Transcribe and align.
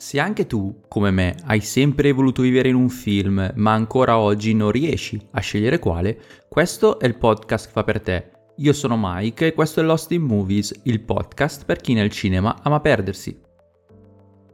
Se 0.00 0.18
anche 0.18 0.46
tu, 0.46 0.80
come 0.88 1.10
me, 1.10 1.36
hai 1.44 1.60
sempre 1.60 2.10
voluto 2.12 2.40
vivere 2.40 2.70
in 2.70 2.74
un 2.74 2.88
film, 2.88 3.52
ma 3.56 3.74
ancora 3.74 4.16
oggi 4.16 4.54
non 4.54 4.70
riesci 4.70 5.20
a 5.32 5.40
scegliere 5.40 5.78
quale, 5.78 6.18
questo 6.48 6.98
è 6.98 7.04
il 7.04 7.18
podcast 7.18 7.66
che 7.66 7.72
fa 7.72 7.84
per 7.84 8.00
te. 8.00 8.30
Io 8.56 8.72
sono 8.72 8.96
Mike 8.98 9.48
e 9.48 9.52
questo 9.52 9.80
è 9.80 9.82
Lost 9.82 10.10
in 10.12 10.22
Movies, 10.22 10.72
il 10.84 11.02
podcast 11.02 11.66
per 11.66 11.82
chi 11.82 11.92
nel 11.92 12.08
cinema 12.08 12.56
ama 12.62 12.80
perdersi. 12.80 13.48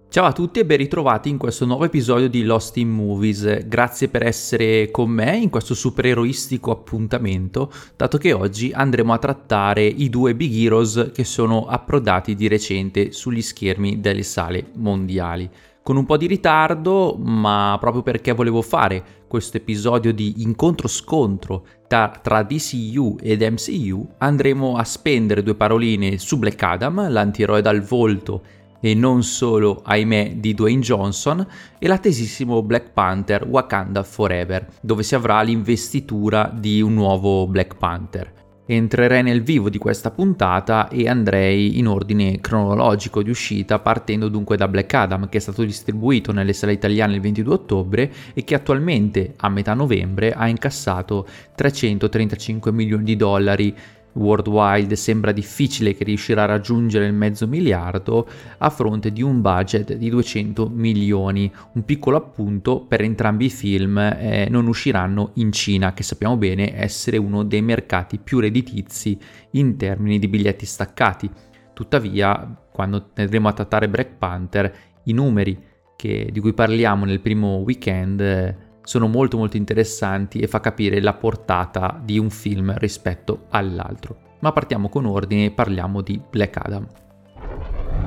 Ciao 0.08 0.24
a 0.24 0.32
tutti 0.32 0.60
e 0.60 0.64
ben 0.64 0.78
ritrovati 0.78 1.28
in 1.28 1.36
questo 1.36 1.66
nuovo 1.66 1.84
episodio 1.84 2.28
di 2.28 2.44
Lost 2.44 2.76
in 2.78 2.88
Movies. 2.88 3.66
Grazie 3.66 4.08
per 4.08 4.24
essere 4.24 4.90
con 4.90 5.10
me 5.10 5.36
in 5.36 5.50
questo 5.50 5.74
supereroistico 5.74 6.70
appuntamento, 6.70 7.70
dato 7.96 8.16
che 8.16 8.32
oggi 8.32 8.70
andremo 8.72 9.12
a 9.12 9.18
trattare 9.18 9.84
i 9.84 10.08
due 10.08 10.34
big 10.34 10.54
heroes 10.54 11.10
che 11.12 11.24
sono 11.24 11.66
approdati 11.66 12.34
di 12.34 12.48
recente 12.48 13.12
sugli 13.12 13.42
schermi 13.42 14.00
delle 14.00 14.22
sale 14.22 14.70
mondiali. 14.76 15.50
Con 15.82 15.96
un 15.96 16.06
po' 16.06 16.16
di 16.16 16.26
ritardo, 16.26 17.16
ma 17.16 17.76
proprio 17.78 18.02
perché 18.02 18.32
volevo 18.32 18.62
fare 18.62 19.24
questo 19.28 19.58
episodio 19.58 20.12
di 20.14 20.42
incontro-scontro 20.42 21.64
tra, 21.86 22.18
tra 22.22 22.42
DCU 22.42 23.18
ed 23.20 23.42
MCU, 23.42 24.14
andremo 24.18 24.76
a 24.76 24.84
spendere 24.84 25.42
due 25.42 25.54
paroline 25.54 26.18
su 26.18 26.38
Black 26.38 26.60
Adam, 26.62 27.08
l'antieroe 27.10 27.60
dal 27.60 27.82
volto 27.82 28.42
e 28.80 28.94
non 28.94 29.22
solo, 29.22 29.82
ahimè, 29.84 30.34
di 30.36 30.54
Dwayne 30.54 30.82
Johnson, 30.82 31.46
e 31.78 31.86
l'attesissimo 31.86 32.62
Black 32.62 32.90
Panther 32.92 33.46
Wakanda 33.46 34.02
Forever, 34.02 34.66
dove 34.80 35.02
si 35.02 35.14
avrà 35.14 35.42
l'investitura 35.42 36.52
di 36.54 36.80
un 36.80 36.94
nuovo 36.94 37.46
Black 37.46 37.76
Panther. 37.76 38.36
Entrerei 38.68 39.22
nel 39.22 39.44
vivo 39.44 39.70
di 39.70 39.78
questa 39.78 40.10
puntata 40.10 40.88
e 40.88 41.08
andrei 41.08 41.78
in 41.78 41.86
ordine 41.86 42.40
cronologico 42.40 43.22
di 43.22 43.30
uscita 43.30 43.78
partendo 43.78 44.28
dunque 44.28 44.56
da 44.56 44.66
Black 44.66 44.92
Adam 44.92 45.28
che 45.28 45.38
è 45.38 45.40
stato 45.40 45.62
distribuito 45.62 46.32
nelle 46.32 46.52
sale 46.52 46.72
italiane 46.72 47.14
il 47.14 47.20
22 47.20 47.54
ottobre 47.54 48.12
e 48.34 48.42
che 48.42 48.56
attualmente 48.56 49.34
a 49.36 49.48
metà 49.50 49.72
novembre 49.72 50.32
ha 50.32 50.48
incassato 50.48 51.28
335 51.54 52.72
milioni 52.72 53.04
di 53.04 53.14
dollari 53.14 53.72
worldwide 54.16 54.96
sembra 54.96 55.32
difficile 55.32 55.94
che 55.94 56.04
riuscirà 56.04 56.42
a 56.42 56.46
raggiungere 56.46 57.06
il 57.06 57.12
mezzo 57.12 57.46
miliardo 57.46 58.28
a 58.58 58.70
fronte 58.70 59.12
di 59.12 59.22
un 59.22 59.40
budget 59.40 59.94
di 59.94 60.10
200 60.10 60.68
milioni. 60.68 61.52
Un 61.72 61.84
piccolo 61.84 62.16
appunto, 62.16 62.80
per 62.80 63.02
entrambi 63.02 63.46
i 63.46 63.50
film 63.50 63.98
eh, 63.98 64.48
non 64.50 64.66
usciranno 64.66 65.30
in 65.34 65.52
Cina, 65.52 65.92
che 65.92 66.02
sappiamo 66.02 66.36
bene 66.36 66.76
essere 66.76 67.16
uno 67.16 67.42
dei 67.44 67.62
mercati 67.62 68.18
più 68.18 68.40
redditizi 68.40 69.18
in 69.52 69.76
termini 69.76 70.18
di 70.18 70.28
biglietti 70.28 70.66
staccati. 70.66 71.30
Tuttavia, 71.72 72.56
quando 72.72 73.10
andremo 73.14 73.48
a 73.48 73.52
trattare 73.52 73.88
Black 73.88 74.16
Panther, 74.16 74.74
i 75.04 75.12
numeri 75.12 75.74
che, 75.96 76.28
di 76.30 76.40
cui 76.40 76.52
parliamo 76.52 77.04
nel 77.04 77.20
primo 77.20 77.56
weekend 77.56 78.20
eh, 78.20 78.56
sono 78.86 79.08
molto 79.08 79.36
molto 79.36 79.56
interessanti 79.56 80.38
e 80.38 80.46
fa 80.46 80.60
capire 80.60 81.00
la 81.00 81.12
portata 81.12 82.00
di 82.00 82.20
un 82.20 82.30
film 82.30 82.72
rispetto 82.78 83.46
all'altro. 83.50 84.36
Ma 84.38 84.52
partiamo 84.52 84.88
con 84.88 85.06
ordine 85.06 85.46
e 85.46 85.50
parliamo 85.50 86.02
di 86.02 86.22
Black 86.30 86.56
Adam. 86.56 86.86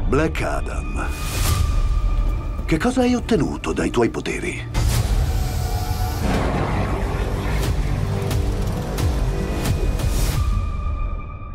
Black 0.07 0.41
Adam. 0.41 1.05
Che 2.65 2.77
cosa 2.77 3.01
hai 3.01 3.13
ottenuto 3.13 3.73
dai 3.73 3.89
tuoi 3.89 4.09
poteri? 4.09 4.67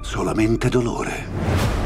Solamente 0.03 0.69
dolore. 0.69 1.84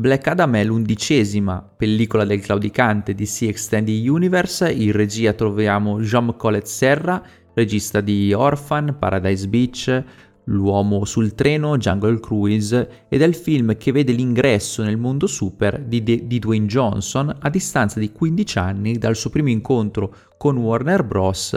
Black 0.00 0.28
Adam 0.28 0.56
è 0.56 0.64
l'undicesima 0.64 1.62
pellicola 1.76 2.24
del 2.24 2.40
claudicante 2.40 3.14
DC 3.14 3.42
Extended 3.42 4.08
Universe, 4.08 4.72
in 4.72 4.92
regia 4.92 5.34
troviamo 5.34 6.00
Jean 6.00 6.36
Colette 6.38 6.66
Serra, 6.66 7.22
regista 7.52 8.00
di 8.00 8.32
Orphan, 8.32 8.96
Paradise 8.98 9.46
Beach, 9.46 10.04
L'uomo 10.44 11.04
sul 11.04 11.34
treno, 11.34 11.76
Jungle 11.76 12.18
Cruise 12.18 13.04
ed 13.10 13.20
è 13.20 13.26
il 13.26 13.34
film 13.34 13.76
che 13.76 13.92
vede 13.92 14.12
l'ingresso 14.12 14.82
nel 14.82 14.96
mondo 14.96 15.26
super 15.26 15.78
di, 15.78 16.02
De- 16.02 16.26
di 16.26 16.38
Dwayne 16.38 16.66
Johnson 16.66 17.36
a 17.38 17.50
distanza 17.50 18.00
di 18.00 18.10
15 18.10 18.58
anni 18.58 18.96
dal 18.96 19.14
suo 19.14 19.28
primo 19.28 19.50
incontro 19.50 20.14
con 20.38 20.56
Warner 20.56 21.04
Bros. 21.04 21.52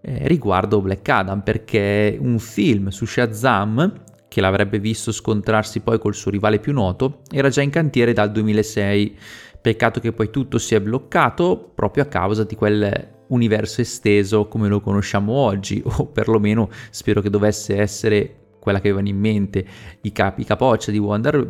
Eh, 0.00 0.28
riguardo 0.28 0.80
Black 0.80 1.06
Adam 1.08 1.40
perché 1.40 2.16
un 2.18 2.38
film 2.38 2.88
su 2.88 3.06
Shazam 3.06 3.92
che 4.32 4.40
l'avrebbe 4.40 4.78
visto 4.78 5.12
scontrarsi 5.12 5.80
poi 5.80 5.98
col 5.98 6.14
suo 6.14 6.30
rivale 6.30 6.58
più 6.58 6.72
noto, 6.72 7.20
era 7.30 7.50
già 7.50 7.60
in 7.60 7.68
cantiere 7.68 8.14
dal 8.14 8.32
2006. 8.32 9.18
Peccato 9.60 10.00
che 10.00 10.12
poi 10.12 10.30
tutto 10.30 10.56
si 10.56 10.74
è 10.74 10.80
bloccato 10.80 11.70
proprio 11.74 12.04
a 12.04 12.06
causa 12.06 12.42
di 12.42 12.54
quel 12.54 13.10
universo 13.26 13.82
esteso 13.82 14.48
come 14.48 14.68
lo 14.68 14.80
conosciamo 14.80 15.34
oggi, 15.34 15.82
o 15.84 16.06
perlomeno 16.06 16.70
spero 16.88 17.20
che 17.20 17.28
dovesse 17.28 17.76
essere 17.76 18.36
quella 18.58 18.80
che 18.80 18.88
avevano 18.88 19.08
in 19.08 19.18
mente 19.18 19.66
i 20.00 20.12
capi 20.12 20.44
capoccia 20.44 20.90
di 20.90 20.98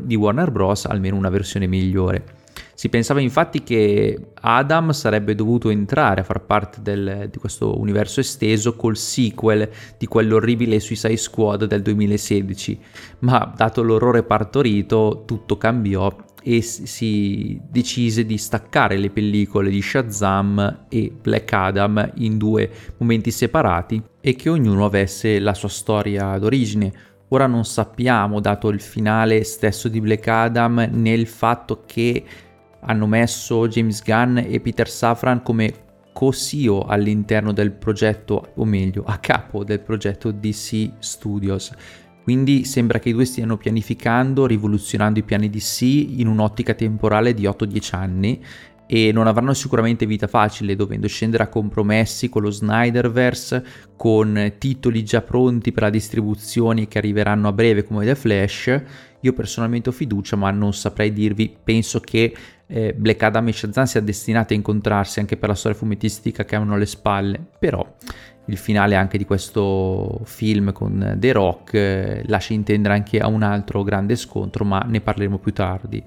di 0.01 0.17
Warner 0.17 0.51
Bros., 0.51 0.85
almeno 0.87 1.15
una 1.15 1.31
versione 1.31 1.69
migliore. 1.69 2.42
Si 2.83 2.89
pensava 2.89 3.21
infatti 3.21 3.63
che 3.63 4.33
Adam 4.41 4.91
sarebbe 4.91 5.37
dovuto 5.37 5.71
entrare 5.71 6.23
a 6.23 6.25
far 6.25 6.41
parte 6.41 6.83
del, 6.83 7.29
di 7.31 7.39
questo 7.39 7.79
universo 7.79 8.19
esteso 8.19 8.75
col 8.75 8.97
sequel 8.97 9.71
di 9.97 10.07
quell'orribile 10.07 10.81
Suicide 10.81 11.17
Squad 11.17 11.67
del 11.67 11.81
2016, 11.81 12.81
ma 13.21 13.55
dato 13.57 13.85
l'orrore 13.85 14.25
partorito 14.25 15.23
tutto 15.25 15.57
cambiò 15.59 16.13
e 16.43 16.61
si 16.61 17.57
decise 17.71 18.27
di 18.27 18.37
staccare 18.37 18.97
le 18.97 19.11
pellicole 19.11 19.71
di 19.71 19.81
Shazam 19.81 20.87
e 20.89 21.13
Black 21.23 21.53
Adam 21.53 22.11
in 22.17 22.37
due 22.37 22.69
momenti 22.97 23.31
separati 23.31 24.03
e 24.21 24.35
che 24.35 24.49
ognuno 24.49 24.85
avesse 24.85 25.39
la 25.39 25.55
sua 25.55 25.69
storia 25.69 26.37
d'origine. 26.37 26.93
Ora 27.29 27.47
non 27.47 27.65
sappiamo, 27.65 28.41
dato 28.41 28.71
il 28.71 28.81
finale 28.81 29.45
stesso 29.45 29.87
di 29.87 30.01
Black 30.01 30.27
Adam, 30.27 30.89
nel 30.91 31.29
fatto 31.29 31.85
che 31.87 32.25
hanno 32.85 33.07
messo 33.07 33.69
James 33.69 34.03
Gunn 34.03 34.39
e 34.39 34.61
Peter 34.61 34.89
Safran 34.89 35.43
come 35.43 35.91
co-CEO 36.13 36.85
all'interno 36.85 37.53
del 37.53 37.73
progetto, 37.73 38.53
o 38.55 38.65
meglio, 38.65 39.05
a 39.05 39.19
capo 39.19 39.65
del 39.65 39.81
progetto 39.81 40.31
DC 40.31 40.91
Studios. 40.99 41.73
Quindi 42.23 42.65
sembra 42.65 43.01
che 43.01 43.09
i 43.09 43.13
due 43.13 43.25
stiano 43.25 43.57
pianificando, 43.57 44.47
rivoluzionando 44.47 45.19
i 45.19 45.25
piani 45.25 45.51
DC 45.51 45.81
in 45.83 46.29
un'ottica 46.29 46.75
temporale 46.75 47.35
di 47.35 47.45
8-10 47.45 47.97
anni 47.97 48.45
e 48.87 49.11
non 49.13 49.27
avranno 49.27 49.55
sicuramente 49.55 50.07
vita 50.07 50.27
facile 50.27 50.77
dovendo 50.77 51.07
scendere 51.09 51.45
a 51.45 51.49
compromessi 51.49 52.29
con 52.29 52.43
lo 52.43 52.51
Snyderverse, 52.51 53.65
con 53.97 54.55
titoli 54.59 55.05
già 55.05 55.23
pronti 55.23 55.73
per 55.73 55.85
la 55.85 55.91
distribuzione 55.91 56.89
che 56.89 56.99
arriveranno 56.99 57.49
a 57.49 57.53
breve 57.53 57.85
come 57.85 58.05
The 58.05 58.15
Flash. 58.15 58.83
Io 59.21 59.33
personalmente 59.33 59.89
ho 59.89 59.93
fiducia 59.93 60.37
ma 60.37 60.51
non 60.51 60.75
saprei 60.75 61.13
dirvi, 61.13 61.57
penso 61.63 62.01
che 62.01 62.35
eh, 62.67 62.95
Black 62.95 63.23
Adam 63.23 63.49
e 63.49 63.53
Shazam 63.53 63.85
sia 63.85 64.01
destinati 64.01 64.55
a 64.55 64.57
incontrarsi 64.57 65.21
anche 65.21 65.37
per 65.37 65.49
la 65.49 65.55
storia 65.55 65.79
fumettistica 65.79 66.45
che 66.45 66.57
hanno 66.57 66.75
alle 66.75 66.87
spalle, 66.87 67.41
però 67.59 67.87
il 68.47 68.57
finale 68.57 68.97
anche 68.97 69.19
di 69.19 69.25
questo 69.25 70.21
film 70.25 70.73
con 70.73 71.15
The 71.17 71.33
Rock 71.33 71.75
eh, 71.75 72.23
lascia 72.27 72.55
intendere 72.55 72.95
anche 72.95 73.19
a 73.19 73.29
un 73.29 73.43
altro 73.43 73.83
grande 73.85 74.17
scontro, 74.17 74.65
ma 74.65 74.81
ne 74.81 75.01
parleremo 75.01 75.39
più 75.39 75.53
tardi. 75.53 76.03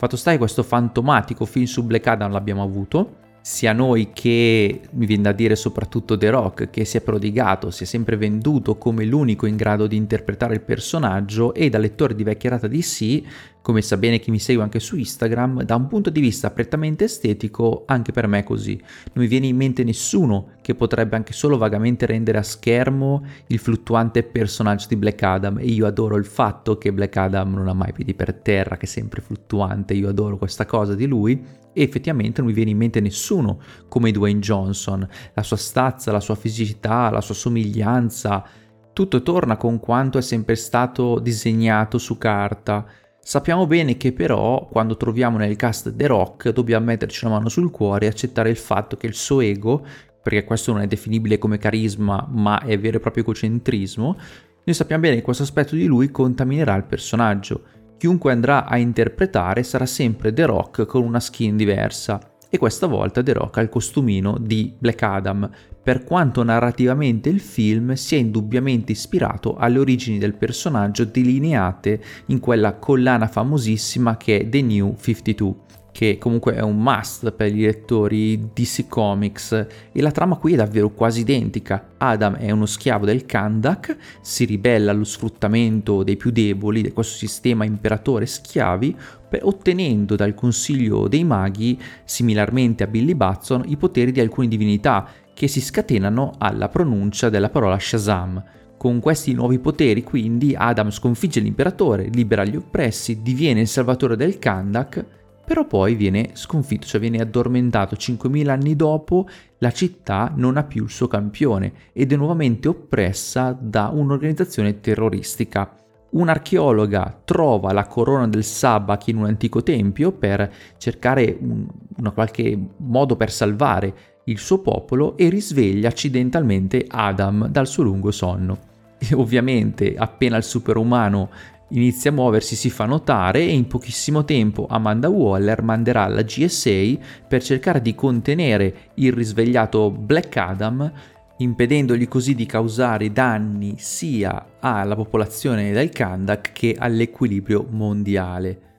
Fatto 0.00 0.16
sta 0.16 0.30
che 0.30 0.38
questo 0.38 0.62
fantomatico 0.62 1.44
film 1.44 1.66
su 1.66 1.84
Black 1.84 2.06
Adam 2.06 2.32
l'abbiamo 2.32 2.62
avuto, 2.62 3.16
sia 3.42 3.72
noi 3.72 4.10
che, 4.12 4.82
mi 4.90 5.06
viene 5.06 5.22
da 5.22 5.32
dire 5.32 5.56
soprattutto 5.56 6.16
The 6.16 6.30
Rock, 6.30 6.70
che 6.70 6.84
si 6.84 6.98
è 6.98 7.00
prodigato, 7.00 7.70
si 7.70 7.84
è 7.84 7.86
sempre 7.86 8.16
venduto 8.16 8.76
come 8.76 9.04
l'unico 9.04 9.46
in 9.46 9.56
grado 9.56 9.86
di 9.86 9.96
interpretare 9.96 10.54
il 10.54 10.60
personaggio 10.60 11.54
e 11.54 11.70
da 11.70 11.78
lettore 11.78 12.14
di 12.14 12.22
vecchia 12.22 12.50
rata 12.50 12.68
DC, 12.68 13.22
come 13.62 13.82
sa 13.82 13.96
bene 13.96 14.18
chi 14.18 14.30
mi 14.30 14.38
segue 14.38 14.62
anche 14.62 14.80
su 14.80 14.96
Instagram, 14.96 15.62
da 15.62 15.74
un 15.74 15.86
punto 15.86 16.10
di 16.10 16.20
vista 16.20 16.50
prettamente 16.50 17.04
estetico 17.04 17.84
anche 17.86 18.12
per 18.12 18.26
me 18.26 18.40
è 18.40 18.42
così. 18.42 18.78
Non 19.12 19.24
mi 19.24 19.26
viene 19.26 19.46
in 19.46 19.56
mente 19.56 19.84
nessuno 19.84 20.52
che 20.62 20.74
potrebbe 20.74 21.16
anche 21.16 21.32
solo 21.32 21.58
vagamente 21.58 22.06
rendere 22.06 22.38
a 22.38 22.42
schermo 22.42 23.24
il 23.48 23.58
fluttuante 23.58 24.22
personaggio 24.22 24.86
di 24.88 24.96
Black 24.96 25.22
Adam 25.22 25.58
e 25.58 25.64
io 25.64 25.86
adoro 25.86 26.16
il 26.16 26.24
fatto 26.24 26.78
che 26.78 26.92
Black 26.92 27.16
Adam 27.16 27.54
non 27.54 27.68
ha 27.68 27.74
mai 27.74 27.92
piedi 27.92 28.14
per 28.14 28.34
terra, 28.34 28.76
che 28.76 28.86
è 28.86 28.88
sempre 28.88 29.20
fluttuante, 29.20 29.94
io 29.94 30.08
adoro 30.08 30.36
questa 30.36 30.64
cosa 30.66 30.94
di 30.94 31.06
lui 31.06 31.58
e 31.72 31.82
effettivamente 31.82 32.40
non 32.40 32.50
mi 32.50 32.56
viene 32.56 32.70
in 32.70 32.76
mente 32.76 33.00
nessuno 33.00 33.60
come 33.88 34.10
Dwayne 34.10 34.40
Johnson, 34.40 35.06
la 35.34 35.42
sua 35.42 35.56
stazza, 35.56 36.12
la 36.12 36.20
sua 36.20 36.34
fisicità, 36.34 37.10
la 37.10 37.20
sua 37.20 37.34
somiglianza, 37.34 38.44
tutto 38.92 39.22
torna 39.22 39.56
con 39.56 39.78
quanto 39.78 40.18
è 40.18 40.22
sempre 40.22 40.56
stato 40.56 41.18
disegnato 41.20 41.98
su 41.98 42.18
carta. 42.18 42.84
Sappiamo 43.22 43.66
bene 43.66 43.96
che 43.96 44.12
però 44.12 44.66
quando 44.70 44.96
troviamo 44.96 45.38
nel 45.38 45.56
cast 45.56 45.94
The 45.94 46.06
Rock 46.06 46.50
dobbiamo 46.50 46.86
metterci 46.86 47.24
una 47.24 47.34
mano 47.34 47.48
sul 47.48 47.70
cuore 47.70 48.06
e 48.06 48.08
accettare 48.08 48.50
il 48.50 48.56
fatto 48.56 48.96
che 48.96 49.06
il 49.06 49.14
suo 49.14 49.40
ego, 49.40 49.84
perché 50.22 50.44
questo 50.44 50.72
non 50.72 50.82
è 50.82 50.86
definibile 50.86 51.38
come 51.38 51.58
carisma 51.58 52.26
ma 52.30 52.60
è 52.60 52.78
vero 52.78 52.96
e 52.96 53.00
proprio 53.00 53.22
egocentrismo, 53.22 54.16
noi 54.62 54.74
sappiamo 54.74 55.02
bene 55.02 55.16
che 55.16 55.22
questo 55.22 55.42
aspetto 55.42 55.74
di 55.74 55.86
lui 55.86 56.10
contaminerà 56.10 56.74
il 56.76 56.84
personaggio 56.84 57.62
chiunque 58.00 58.32
andrà 58.32 58.64
a 58.64 58.78
interpretare 58.78 59.62
sarà 59.62 59.84
sempre 59.84 60.32
The 60.32 60.46
Rock 60.46 60.86
con 60.86 61.02
una 61.02 61.20
skin 61.20 61.54
diversa. 61.54 62.18
E 62.48 62.56
questa 62.56 62.86
volta 62.86 63.22
The 63.22 63.34
Rock 63.34 63.58
ha 63.58 63.60
il 63.60 63.68
costumino 63.68 64.38
di 64.40 64.72
Black 64.76 65.02
Adam, 65.02 65.50
per 65.82 66.02
quanto 66.04 66.42
narrativamente 66.42 67.28
il 67.28 67.40
film 67.40 67.92
sia 67.92 68.16
indubbiamente 68.16 68.92
ispirato 68.92 69.56
alle 69.56 69.78
origini 69.78 70.16
del 70.16 70.32
personaggio 70.32 71.04
delineate 71.04 72.02
in 72.26 72.40
quella 72.40 72.76
collana 72.76 73.28
famosissima 73.28 74.16
che 74.16 74.40
è 74.40 74.48
The 74.48 74.62
New 74.62 74.96
52 74.98 75.54
che 76.00 76.16
comunque 76.16 76.54
è 76.54 76.62
un 76.62 76.82
must 76.82 77.30
per 77.32 77.52
gli 77.52 77.62
lettori 77.62 78.52
DC 78.54 78.88
Comics 78.88 79.66
e 79.92 80.00
la 80.00 80.10
trama 80.10 80.36
qui 80.36 80.54
è 80.54 80.56
davvero 80.56 80.88
quasi 80.88 81.20
identica. 81.20 81.88
Adam 81.98 82.36
è 82.36 82.50
uno 82.50 82.64
schiavo 82.64 83.04
del 83.04 83.26
Kandak, 83.26 83.98
si 84.22 84.46
ribella 84.46 84.92
allo 84.92 85.04
sfruttamento 85.04 86.02
dei 86.02 86.16
più 86.16 86.30
deboli 86.30 86.80
di 86.80 86.92
questo 86.92 87.18
sistema 87.18 87.66
imperatore 87.66 88.24
schiavi, 88.24 88.96
ottenendo 89.42 90.16
dal 90.16 90.32
Consiglio 90.32 91.06
dei 91.06 91.22
Maghi, 91.22 91.78
similarmente 92.06 92.82
a 92.82 92.86
Billy 92.86 93.12
Batson, 93.12 93.64
i 93.66 93.76
poteri 93.76 94.10
di 94.10 94.20
alcune 94.20 94.48
divinità 94.48 95.06
che 95.34 95.48
si 95.48 95.60
scatenano 95.60 96.32
alla 96.38 96.70
pronuncia 96.70 97.28
della 97.28 97.50
parola 97.50 97.78
Shazam. 97.78 98.42
Con 98.78 99.00
questi 99.00 99.34
nuovi 99.34 99.58
poteri, 99.58 100.02
quindi, 100.02 100.54
Adam 100.56 100.88
sconfigge 100.88 101.40
l'imperatore, 101.40 102.08
libera 102.10 102.46
gli 102.46 102.56
oppressi, 102.56 103.20
diviene 103.20 103.60
il 103.60 103.68
salvatore 103.68 104.16
del 104.16 104.38
Kandak 104.38 105.18
però 105.50 105.66
poi 105.66 105.96
viene 105.96 106.30
sconfitto, 106.34 106.86
cioè 106.86 107.00
viene 107.00 107.18
addormentato 107.18 107.96
5.000 107.96 108.50
anni 108.50 108.76
dopo, 108.76 109.26
la 109.58 109.72
città 109.72 110.32
non 110.36 110.56
ha 110.56 110.62
più 110.62 110.84
il 110.84 110.90
suo 110.90 111.08
campione 111.08 111.72
ed 111.92 112.12
è 112.12 112.16
nuovamente 112.16 112.68
oppressa 112.68 113.58
da 113.60 113.90
un'organizzazione 113.92 114.78
terroristica. 114.78 115.74
Un'archeologa 116.10 117.22
trova 117.24 117.72
la 117.72 117.88
corona 117.88 118.28
del 118.28 118.44
Sabak 118.44 119.08
in 119.08 119.16
un 119.16 119.24
antico 119.24 119.60
tempio 119.64 120.12
per 120.12 120.52
cercare 120.76 121.36
un 121.40 121.66
qualche 122.14 122.56
modo 122.76 123.16
per 123.16 123.32
salvare 123.32 123.94
il 124.26 124.38
suo 124.38 124.60
popolo 124.60 125.16
e 125.16 125.30
risveglia 125.30 125.88
accidentalmente 125.88 126.84
Adam 126.86 127.48
dal 127.48 127.66
suo 127.66 127.82
lungo 127.82 128.12
sonno. 128.12 128.56
E 128.98 129.16
ovviamente 129.16 129.96
appena 129.96 130.36
il 130.36 130.44
superumano 130.44 131.30
inizia 131.70 132.10
a 132.10 132.14
muoversi, 132.14 132.56
si 132.56 132.70
fa 132.70 132.84
notare 132.84 133.40
e 133.40 133.52
in 133.52 133.66
pochissimo 133.66 134.24
tempo 134.24 134.66
Amanda 134.68 135.08
Waller 135.08 135.62
manderà 135.62 136.06
la 136.06 136.22
GSA 136.22 136.98
per 137.26 137.42
cercare 137.42 137.82
di 137.82 137.94
contenere 137.94 138.90
il 138.94 139.12
risvegliato 139.12 139.90
Black 139.90 140.36
Adam, 140.36 140.92
impedendogli 141.38 142.08
così 142.08 142.34
di 142.34 142.46
causare 142.46 143.12
danni 143.12 143.74
sia 143.78 144.56
alla 144.60 144.94
popolazione 144.94 145.72
del 145.72 145.90
Kandak 145.90 146.52
che 146.52 146.76
all'equilibrio 146.78 147.66
mondiale. 147.68 148.69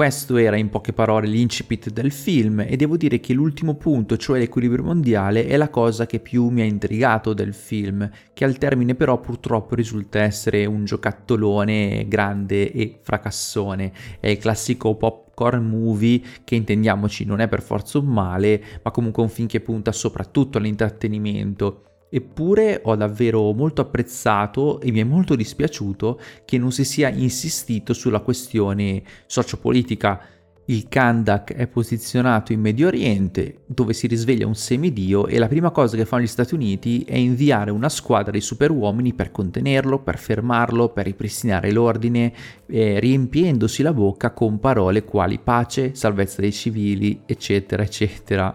Questo 0.00 0.38
era 0.38 0.56
in 0.56 0.70
poche 0.70 0.94
parole 0.94 1.26
l'incipit 1.26 1.90
del 1.90 2.10
film 2.10 2.64
e 2.66 2.74
devo 2.76 2.96
dire 2.96 3.20
che 3.20 3.34
l'ultimo 3.34 3.74
punto, 3.74 4.16
cioè 4.16 4.38
l'equilibrio 4.38 4.82
mondiale, 4.82 5.46
è 5.46 5.58
la 5.58 5.68
cosa 5.68 6.06
che 6.06 6.20
più 6.20 6.48
mi 6.48 6.62
ha 6.62 6.64
intrigato 6.64 7.34
del 7.34 7.52
film, 7.52 8.08
che 8.32 8.46
al 8.46 8.56
termine 8.56 8.94
però 8.94 9.20
purtroppo 9.20 9.74
risulta 9.74 10.22
essere 10.22 10.64
un 10.64 10.86
giocattolone 10.86 12.06
grande 12.08 12.72
e 12.72 13.00
fracassone. 13.02 13.92
È 14.20 14.28
il 14.28 14.38
classico 14.38 14.94
popcorn 14.94 15.68
movie 15.68 16.22
che 16.44 16.54
intendiamoci 16.54 17.26
non 17.26 17.40
è 17.40 17.48
per 17.48 17.60
forza 17.60 17.98
un 17.98 18.06
male, 18.06 18.62
ma 18.82 18.90
comunque 18.92 19.22
un 19.22 19.28
film 19.28 19.48
che 19.48 19.60
punta 19.60 19.92
soprattutto 19.92 20.56
all'intrattenimento 20.56 21.89
Eppure 22.12 22.80
ho 22.82 22.96
davvero 22.96 23.52
molto 23.52 23.80
apprezzato 23.80 24.80
e 24.80 24.90
mi 24.90 24.98
è 24.98 25.04
molto 25.04 25.36
dispiaciuto 25.36 26.20
che 26.44 26.58
non 26.58 26.72
si 26.72 26.84
sia 26.84 27.08
insistito 27.08 27.92
sulla 27.92 28.18
questione 28.18 29.02
sociopolitica. 29.26 30.20
Il 30.66 30.88
Kandak 30.88 31.54
è 31.54 31.66
posizionato 31.66 32.52
in 32.52 32.60
Medio 32.60 32.88
Oriente, 32.88 33.62
dove 33.66 33.92
si 33.92 34.06
risveglia 34.06 34.46
un 34.46 34.54
semidio 34.54 35.26
e 35.26 35.38
la 35.38 35.48
prima 35.48 35.70
cosa 35.70 35.96
che 35.96 36.04
fanno 36.04 36.22
gli 36.22 36.28
Stati 36.28 36.54
Uniti 36.54 37.02
è 37.02 37.16
inviare 37.16 37.70
una 37.72 37.88
squadra 37.88 38.32
di 38.32 38.40
superuomini 38.40 39.12
per 39.14 39.32
contenerlo, 39.32 40.00
per 40.00 40.18
fermarlo, 40.18 40.90
per 40.90 41.06
ripristinare 41.06 41.72
l'ordine, 41.72 42.32
eh, 42.66 43.00
riempiendosi 43.00 43.82
la 43.82 43.92
bocca 43.92 44.32
con 44.32 44.60
parole 44.60 45.04
quali 45.04 45.38
pace, 45.38 45.94
salvezza 45.94 46.40
dei 46.40 46.52
civili, 46.52 47.22
eccetera, 47.26 47.82
eccetera, 47.82 48.54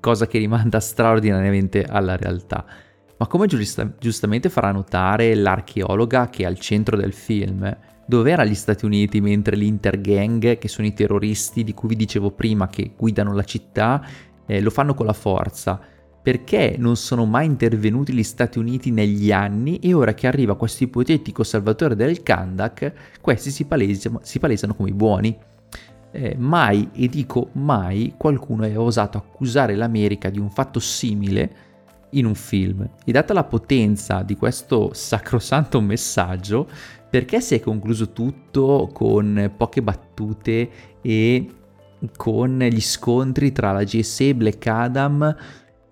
cosa 0.00 0.26
che 0.26 0.38
rimanda 0.38 0.80
straordinariamente 0.80 1.84
alla 1.84 2.16
realtà. 2.16 2.64
Ma 3.22 3.28
come 3.28 3.46
giusta, 3.46 3.88
giustamente 4.00 4.48
farà 4.48 4.72
notare 4.72 5.36
l'archeologa 5.36 6.28
che 6.28 6.42
è 6.42 6.46
al 6.46 6.58
centro 6.58 6.96
del 6.96 7.12
film, 7.12 7.72
dov'era 8.04 8.44
gli 8.44 8.56
Stati 8.56 8.84
Uniti 8.84 9.20
mentre 9.20 9.54
l'Intergang, 9.54 10.58
che 10.58 10.66
sono 10.66 10.88
i 10.88 10.92
terroristi 10.92 11.62
di 11.62 11.72
cui 11.72 11.90
vi 11.90 11.94
dicevo 11.94 12.32
prima 12.32 12.66
che 12.66 12.94
guidano 12.96 13.32
la 13.32 13.44
città, 13.44 14.04
eh, 14.44 14.60
lo 14.60 14.70
fanno 14.70 14.94
con 14.94 15.06
la 15.06 15.12
forza? 15.12 15.80
Perché 16.20 16.74
non 16.76 16.96
sono 16.96 17.24
mai 17.24 17.46
intervenuti 17.46 18.12
gli 18.12 18.24
Stati 18.24 18.58
Uniti 18.58 18.90
negli 18.90 19.30
anni 19.30 19.78
e 19.78 19.94
ora 19.94 20.14
che 20.14 20.26
arriva 20.26 20.56
questo 20.56 20.82
ipotetico 20.82 21.44
salvatore 21.44 21.94
del 21.94 22.24
Kandak, 22.24 23.20
questi 23.20 23.52
si 23.52 23.66
palesano, 23.66 24.18
si 24.24 24.40
palesano 24.40 24.74
come 24.74 24.88
i 24.88 24.94
buoni? 24.94 25.38
Eh, 26.10 26.34
mai, 26.36 26.88
e 26.92 27.06
dico 27.06 27.50
mai, 27.52 28.14
qualcuno 28.16 28.64
ha 28.64 28.80
osato 28.80 29.16
accusare 29.16 29.76
l'America 29.76 30.28
di 30.28 30.40
un 30.40 30.50
fatto 30.50 30.80
simile 30.80 31.70
in 32.12 32.26
un 32.26 32.34
film. 32.34 32.88
E 33.04 33.12
data 33.12 33.32
la 33.32 33.44
potenza 33.44 34.22
di 34.22 34.36
questo 34.36 34.90
sacrosanto 34.92 35.80
messaggio, 35.80 36.68
perché 37.08 37.40
si 37.40 37.54
è 37.54 37.60
concluso 37.60 38.12
tutto 38.12 38.90
con 38.92 39.52
poche 39.56 39.82
battute 39.82 40.70
e 41.02 41.46
con 42.16 42.58
gli 42.58 42.80
scontri 42.80 43.52
tra 43.52 43.72
la 43.72 43.84
GSA 43.84 44.24
e 44.24 44.34
Black 44.34 44.66
Adam 44.66 45.36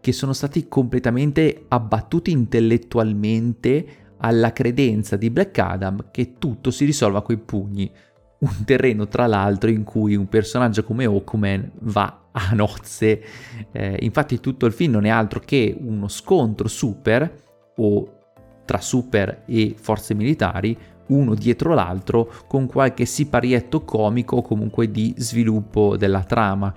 che 0.01 0.13
sono 0.13 0.33
stati 0.33 0.67
completamente 0.67 1.67
abbattuti 1.69 2.31
intellettualmente 2.31 3.87
alla 4.19 4.53
credenza 4.53 5.17
di 5.17 5.31
Black 5.31 5.59
Adam 5.59 6.07
che 6.11 6.35
tutto 6.39 6.71
si 6.71 6.85
risolva 6.85 7.23
coi 7.23 7.37
pugni 7.37 7.91
un 8.41 8.65
terreno 8.65 9.07
tra 9.07 9.27
l'altro 9.27 9.71
in 9.71 9.85
cui 9.85 10.17
un 10.17 10.29
personaggio 10.29 10.85
come 10.85 11.05
Hawkman 11.05 11.71
va 11.81 12.20
a 12.33 12.51
nozze. 12.53 13.23
Eh, 13.73 13.99
infatti 14.01 14.41
tutto 14.41 14.67
il 14.67 14.73
film 14.73 14.93
non 14.93 15.05
è 15.05 15.09
altro 15.11 15.41
che 15.41 15.77
uno 15.79 16.09
scontro 16.09 16.69
super 16.69 17.33
o 17.77 18.15
tra 18.65 18.81
super 18.81 19.43
e 19.47 19.75
forze 19.77 20.15
militari, 20.15 20.77
uno 21.09 21.35
dietro 21.35 21.75
l'altro, 21.75 22.31
con 22.47 22.67
qualche 22.67 23.05
siparietto 23.05 23.85
comico 23.85 24.37
o 24.37 24.43
comunque 24.43 24.91
di 24.91 25.13
sviluppo 25.17 25.97
della 25.97 26.23
trama. 26.23 26.73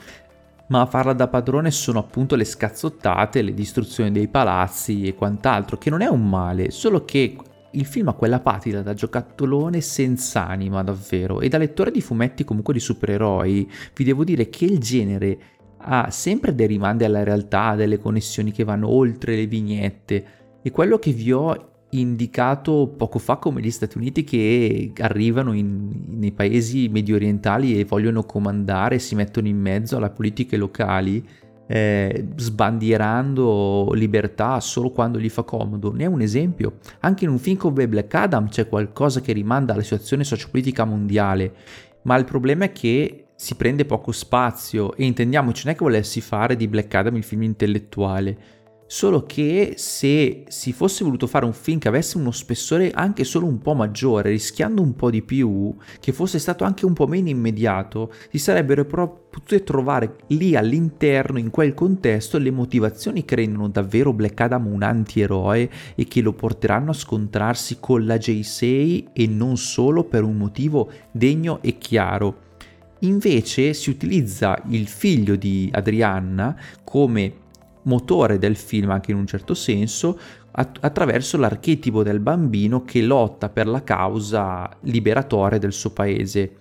Ma 0.67 0.81
a 0.81 0.85
farla 0.87 1.13
da 1.13 1.27
padrone 1.27 1.69
sono 1.69 1.99
appunto 1.99 2.35
le 2.35 2.45
scazzottate, 2.45 3.43
le 3.43 3.53
distruzioni 3.53 4.11
dei 4.11 4.27
palazzi 4.27 5.05
e 5.05 5.13
quant'altro, 5.13 5.77
che 5.77 5.91
non 5.91 6.01
è 6.01 6.07
un 6.07 6.27
male, 6.27 6.71
solo 6.71 7.05
che 7.05 7.35
il 7.73 7.85
film 7.85 8.09
ha 8.09 8.13
quella 8.13 8.39
patita 8.39 8.81
da 8.81 8.93
giocattolone 8.93 9.81
senza 9.81 10.47
anima 10.47 10.83
davvero 10.83 11.41
e 11.41 11.49
da 11.49 11.57
lettore 11.57 11.91
di 11.91 12.01
fumetti 12.01 12.43
comunque 12.43 12.73
di 12.73 12.79
supereroi. 12.79 13.69
Vi 13.93 14.03
devo 14.03 14.23
dire 14.23 14.49
che 14.49 14.65
il 14.65 14.79
genere 14.79 15.37
ha 15.77 16.09
sempre 16.11 16.55
dei 16.55 16.67
rimandi 16.67 17.03
alla 17.03 17.23
realtà, 17.23 17.75
delle 17.75 17.99
connessioni 17.99 18.51
che 18.51 18.63
vanno 18.63 18.89
oltre 18.89 19.35
le 19.35 19.47
vignette 19.47 20.25
e 20.61 20.71
quello 20.71 20.97
che 20.97 21.11
vi 21.11 21.31
ho 21.31 21.71
indicato 21.89 22.93
poco 22.97 23.19
fa 23.19 23.35
come 23.35 23.61
gli 23.61 23.69
Stati 23.69 23.97
Uniti 23.97 24.23
che 24.23 24.93
arrivano 24.97 25.53
in, 25.53 25.89
nei 26.07 26.31
paesi 26.31 26.87
medio 26.89 27.15
orientali 27.15 27.79
e 27.79 27.85
vogliono 27.85 28.23
comandare, 28.23 28.99
si 28.99 29.15
mettono 29.15 29.47
in 29.47 29.59
mezzo 29.59 29.97
alle 29.97 30.09
politiche 30.09 30.57
locali 30.57 31.23
eh, 31.73 32.27
sbandierando 32.35 33.93
libertà 33.95 34.59
solo 34.59 34.91
quando 34.91 35.19
gli 35.19 35.29
fa 35.29 35.41
comodo. 35.41 35.91
Ne 35.91 36.03
è 36.03 36.05
un 36.05 36.21
esempio. 36.21 36.73
Anche 36.99 37.23
in 37.23 37.31
un 37.31 37.39
film 37.39 37.57
come 37.57 37.87
Black 37.87 38.13
Adam 38.13 38.47
c'è 38.47 38.69
qualcosa 38.69 39.21
che 39.21 39.33
rimanda 39.33 39.73
alla 39.73 39.81
situazione 39.81 40.23
sociopolitica 40.23 40.85
mondiale, 40.85 41.51
ma 42.03 42.15
il 42.15 42.25
problema 42.25 42.65
è 42.65 42.71
che 42.71 43.25
si 43.35 43.55
prende 43.55 43.85
poco 43.85 44.11
spazio 44.11 44.95
e 44.95 45.03
intendiamoci 45.03 45.63
non 45.65 45.73
è 45.73 45.77
che 45.77 45.83
volessi 45.83 46.21
fare 46.21 46.55
di 46.55 46.67
Black 46.67 46.93
Adam 46.93 47.15
il 47.15 47.23
film 47.23 47.41
intellettuale 47.41 48.37
Solo 48.93 49.25
che 49.25 49.73
se 49.77 50.43
si 50.49 50.71
fosse 50.71 51.03
voluto 51.03 51.25
fare 51.25 51.45
un 51.45 51.53
film 51.53 51.79
che 51.79 51.87
avesse 51.87 52.15
uno 52.15 52.29
spessore 52.29 52.91
anche 52.91 53.23
solo 53.23 53.47
un 53.47 53.57
po' 53.57 53.73
maggiore, 53.73 54.29
rischiando 54.29 54.83
un 54.83 54.93
po' 54.93 55.09
di 55.09 55.23
più, 55.23 55.75
che 55.99 56.11
fosse 56.11 56.37
stato 56.37 56.63
anche 56.63 56.85
un 56.85 56.93
po' 56.93 57.07
meno 57.07 57.27
immediato, 57.27 58.13
si 58.29 58.37
sarebbero 58.37 58.85
però 58.85 59.07
potute 59.31 59.63
trovare 59.63 60.17
lì 60.27 60.55
all'interno, 60.55 61.39
in 61.39 61.49
quel 61.49 61.73
contesto, 61.73 62.37
le 62.37 62.51
motivazioni 62.51 63.25
che 63.25 63.33
rendono 63.33 63.67
davvero 63.67 64.13
Black 64.13 64.39
Adam 64.41 64.67
un 64.67 64.83
antieroe 64.83 65.71
e 65.95 66.05
che 66.05 66.21
lo 66.21 66.33
porteranno 66.33 66.91
a 66.91 66.93
scontrarsi 66.93 67.77
con 67.79 68.05
la 68.05 68.17
J6 68.17 69.05
e 69.11 69.25
non 69.25 69.57
solo 69.57 70.03
per 70.03 70.21
un 70.21 70.37
motivo 70.37 70.91
degno 71.11 71.63
e 71.63 71.79
chiaro. 71.79 72.51
Invece 72.99 73.73
si 73.73 73.89
utilizza 73.89 74.61
il 74.69 74.87
figlio 74.87 75.35
di 75.35 75.67
Adrianna 75.73 76.55
come 76.83 77.41
motore 77.83 78.37
del 78.37 78.55
film 78.55 78.91
anche 78.91 79.11
in 79.11 79.17
un 79.17 79.27
certo 79.27 79.53
senso 79.53 80.17
att- 80.51 80.77
attraverso 80.81 81.37
l'archetipo 81.37 82.03
del 82.03 82.19
bambino 82.19 82.83
che 82.83 83.01
lotta 83.01 83.49
per 83.49 83.67
la 83.67 83.83
causa 83.83 84.69
liberatoria 84.81 85.57
del 85.57 85.73
suo 85.73 85.91
paese. 85.91 86.57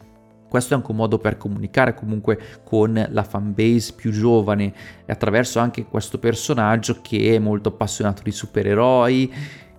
Questo 0.48 0.74
è 0.74 0.76
anche 0.76 0.90
un 0.90 0.98
modo 0.98 1.18
per 1.18 1.38
comunicare 1.38 1.94
comunque 1.94 2.38
con 2.62 3.06
la 3.10 3.22
fanbase 3.22 3.94
più 3.94 4.10
giovane 4.10 4.72
attraverso 5.06 5.58
anche 5.58 5.86
questo 5.86 6.18
personaggio 6.18 6.98
che 7.00 7.34
è 7.34 7.38
molto 7.38 7.70
appassionato 7.70 8.22
di 8.22 8.32
supereroi, 8.32 9.32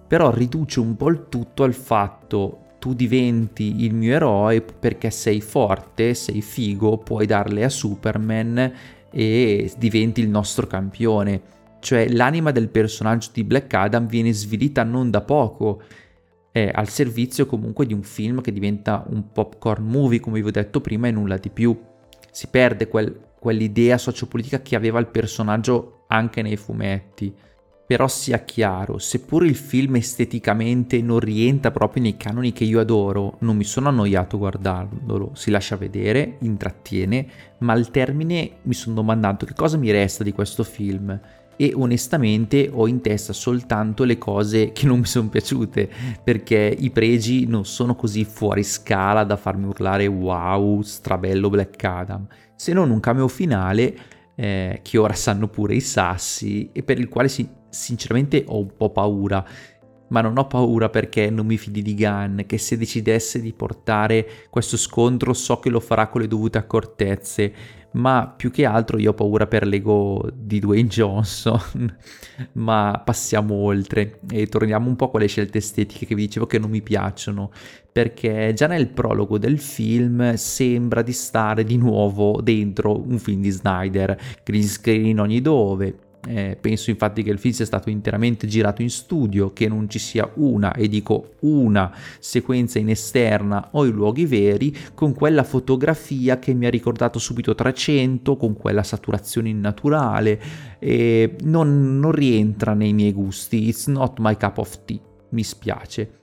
però 0.08 0.32
riduce 0.32 0.80
un 0.80 0.96
po' 0.96 1.10
il 1.10 1.28
tutto 1.30 1.64
al 1.64 1.74
fatto 1.74 2.64
tu 2.84 2.94
diventi 2.94 3.86
il 3.86 3.94
mio 3.94 4.14
eroe 4.14 4.62
perché 4.62 5.10
sei 5.10 5.40
forte, 5.40 6.14
sei 6.14 6.42
figo, 6.42 6.98
puoi 6.98 7.26
darle 7.26 7.64
a 7.64 7.70
Superman 7.70 8.74
e 9.14 9.72
diventi 9.78 10.22
il 10.22 10.30
nostro 10.30 10.66
campione. 10.66 11.42
Cioè 11.80 12.10
l'anima 12.10 12.52
del 12.52 12.70
personaggio 12.70 13.30
di 13.34 13.44
Black 13.44 13.74
Adam 13.74 14.08
viene 14.08 14.34
svilita 14.34 14.84
non 14.84 15.12
da 15.12 15.22
poco, 15.22 15.82
è 16.52 16.72
al 16.74 16.88
servizio 16.90 17.46
comunque 17.46 17.86
di 17.86 17.94
un 17.94 18.04
film 18.04 18.42
che 18.42 18.52
diventa 18.52 19.06
un 19.10 19.32
popcorn 19.32 19.86
movie, 19.86 20.20
come 20.20 20.42
vi 20.42 20.48
ho 20.48 20.52
detto 20.52 20.82
prima, 20.82 21.08
e 21.08 21.12
nulla 21.12 21.38
di 21.38 21.50
più. 21.50 21.78
Si 22.32 22.48
perde 22.48 22.88
quel, 22.88 23.20
quell'idea 23.40 23.98
sociopolitica 23.98 24.62
che 24.62 24.76
aveva 24.76 25.00
il 25.00 25.08
personaggio 25.08 26.06
anche 26.08 26.42
nei 26.42 26.56
fumetti. 26.56 27.34
Però 27.86 28.08
sia 28.08 28.40
chiaro, 28.46 28.98
seppur 28.98 29.46
il 29.46 29.56
film 29.56 29.98
esteticamente 29.98 31.02
non 31.02 31.20
rientra 31.20 31.70
proprio 31.70 32.02
nei 32.02 32.16
canoni 32.16 32.54
che 32.54 32.64
io 32.64 32.80
adoro, 32.80 33.36
non 33.40 33.58
mi 33.58 33.66
sono 33.66 33.90
annoiato 33.90 34.38
guardandolo, 34.38 35.32
si 35.34 35.52
lascia 35.52 35.76
vedere, 35.76 36.38
intrattiene, 36.40 37.28
ma 37.60 37.74
al 37.74 37.92
termine 37.92 38.60
mi 38.64 38.74
sono 38.74 38.96
domandato 38.96 39.46
che 39.46 39.54
cosa 39.54 39.78
mi 39.78 39.92
resta 39.92 40.24
di 40.24 40.32
questo 40.32 40.64
film. 40.64 41.20
E 41.56 41.72
onestamente 41.76 42.70
ho 42.72 42.88
in 42.88 43.02
testa 43.02 43.32
soltanto 43.32 44.06
le 44.06 44.18
cose 44.18 44.72
che 44.72 44.88
non 44.88 45.00
mi 45.00 45.06
sono 45.06 45.30
piaciute 45.30 45.88
perché 46.24 46.76
i 46.80 46.90
pregi 46.90 47.46
non 47.46 47.64
sono 47.66 47.96
così 47.96 48.26
fuori 48.26 48.64
scala 48.64 49.24
da 49.24 49.36
farmi 49.36 49.66
urlare 49.66 50.08
wow, 50.08 50.82
strabello 50.82 51.50
Black 51.50 51.84
Adam, 51.84 52.26
se 52.56 52.74
non 52.74 52.90
un 52.90 53.00
cameo 53.00 53.28
finale 53.28 53.96
eh, 54.36 54.80
che 54.82 54.98
ora 54.98 55.14
sanno 55.14 55.48
pure 55.48 55.76
i 55.76 55.82
sassi 55.82 56.70
e 56.72 56.82
per 56.82 56.98
il 56.98 57.08
quale 57.08 57.28
si, 57.28 57.48
sinceramente 57.74 58.44
ho 58.48 58.60
un 58.60 58.76
po' 58.78 58.92
paura. 58.92 59.44
Ma 60.10 60.22
non 60.22 60.38
ho 60.38 60.46
paura 60.46 60.90
perché 60.90 61.32
non 61.32 61.48
mi 61.48 61.58
fidi 61.58 61.82
di 61.82 61.96
Gunn, 61.96 62.42
che 62.46 62.60
se 62.60 62.78
decidesse 62.78 63.42
di 63.42 63.52
portare 63.52 64.28
questo 64.50 64.78
scontro 64.78 65.34
so 65.34 65.58
che 65.58 65.70
lo 65.70 65.80
farà 65.80 66.08
con 66.08 66.22
le 66.22 66.28
dovute 66.28 66.60
accortezze, 66.60 67.54
ma 67.94 68.32
più 68.36 68.52
che 68.52 68.66
altro 68.66 69.00
io 69.00 69.12
ho 69.12 69.14
paura 69.16 69.48
per 69.48 69.66
l'ego 69.66 70.30
di 70.32 70.60
Dwayne 70.60 70.88
Johnson. 70.88 71.98
ma 72.54 73.02
passiamo 73.04 73.56
oltre 73.56 74.20
e 74.30 74.48
torniamo 74.48 74.88
un 74.88 74.96
po' 74.96 75.06
a 75.06 75.10
quelle 75.10 75.28
scelte 75.28 75.60
estetiche 75.60 76.06
che 76.06 76.16
vi 76.16 76.26
dicevo 76.26 76.46
che 76.46 76.60
non 76.60 76.70
mi 76.70 76.82
piacciono, 76.82 77.52
perché 77.92 78.54
già 78.56 78.68
nel 78.68 78.90
prologo 78.90 79.38
del 79.38 79.60
film 79.60 80.34
sembra 80.36 81.02
di 81.02 81.14
stare 81.14 81.64
di 81.64 81.78
nuovo 81.78 82.42
dentro 82.42 83.00
un 83.00 83.20
film 83.20 83.42
di 83.42 83.52
Snyder, 83.52 84.20
green 84.44 84.64
screen 84.64 85.20
ogni 85.20 85.42
dove, 85.42 85.96
eh, 86.28 86.58
penso 86.60 86.90
infatti 86.90 87.24
che 87.24 87.32
il 87.32 87.40
film 87.40 87.54
sia 87.54 87.66
stato 87.66 87.90
interamente 87.90 88.48
girato 88.48 88.82
in 88.82 88.90
studio, 88.90 89.52
che 89.52 89.68
non 89.68 89.90
ci 89.90 90.00
sia 90.00 90.30
una, 90.36 90.74
e 90.74 90.88
dico 90.88 91.36
una, 91.40 91.94
sequenza 92.20 92.80
in 92.80 92.90
esterna 92.90 93.70
o 93.72 93.86
in 93.86 93.94
luoghi 93.94 94.26
veri, 94.26 94.76
con 94.94 95.14
quella 95.14 95.44
fotografia 95.44 96.40
che 96.40 96.54
mi 96.54 96.66
ha 96.66 96.70
ricordato 96.70 97.20
subito 97.20 97.54
300, 97.54 98.38
con 98.38 98.56
quella 98.56 98.84
saturazione 98.84 99.50
innaturale, 99.50 100.42
e 100.80 101.36
non, 101.44 102.00
non 102.00 102.12
rientra 102.12 102.74
nei 102.74 102.94
miei 102.94 103.12
gusti, 103.12 103.68
it's 103.68 103.88
not 103.88 104.20
my 104.20 104.38
cup 104.38 104.58
of 104.60 104.80
tea, 104.86 105.00
mi 105.30 105.44
spiace 105.44 106.22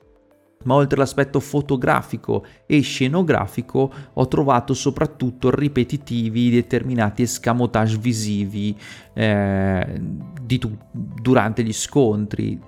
ma 0.64 0.74
oltre 0.74 0.96
all'aspetto 0.96 1.40
fotografico 1.40 2.44
e 2.66 2.80
scenografico 2.82 3.90
ho 4.12 4.28
trovato 4.28 4.74
soprattutto 4.74 5.50
ripetitivi 5.50 6.50
determinati 6.50 7.22
escamotage 7.22 7.96
visivi 7.96 8.76
eh, 9.14 10.00
tu- 10.58 10.76
durante 10.92 11.62
gli 11.62 11.72
scontri 11.72 12.60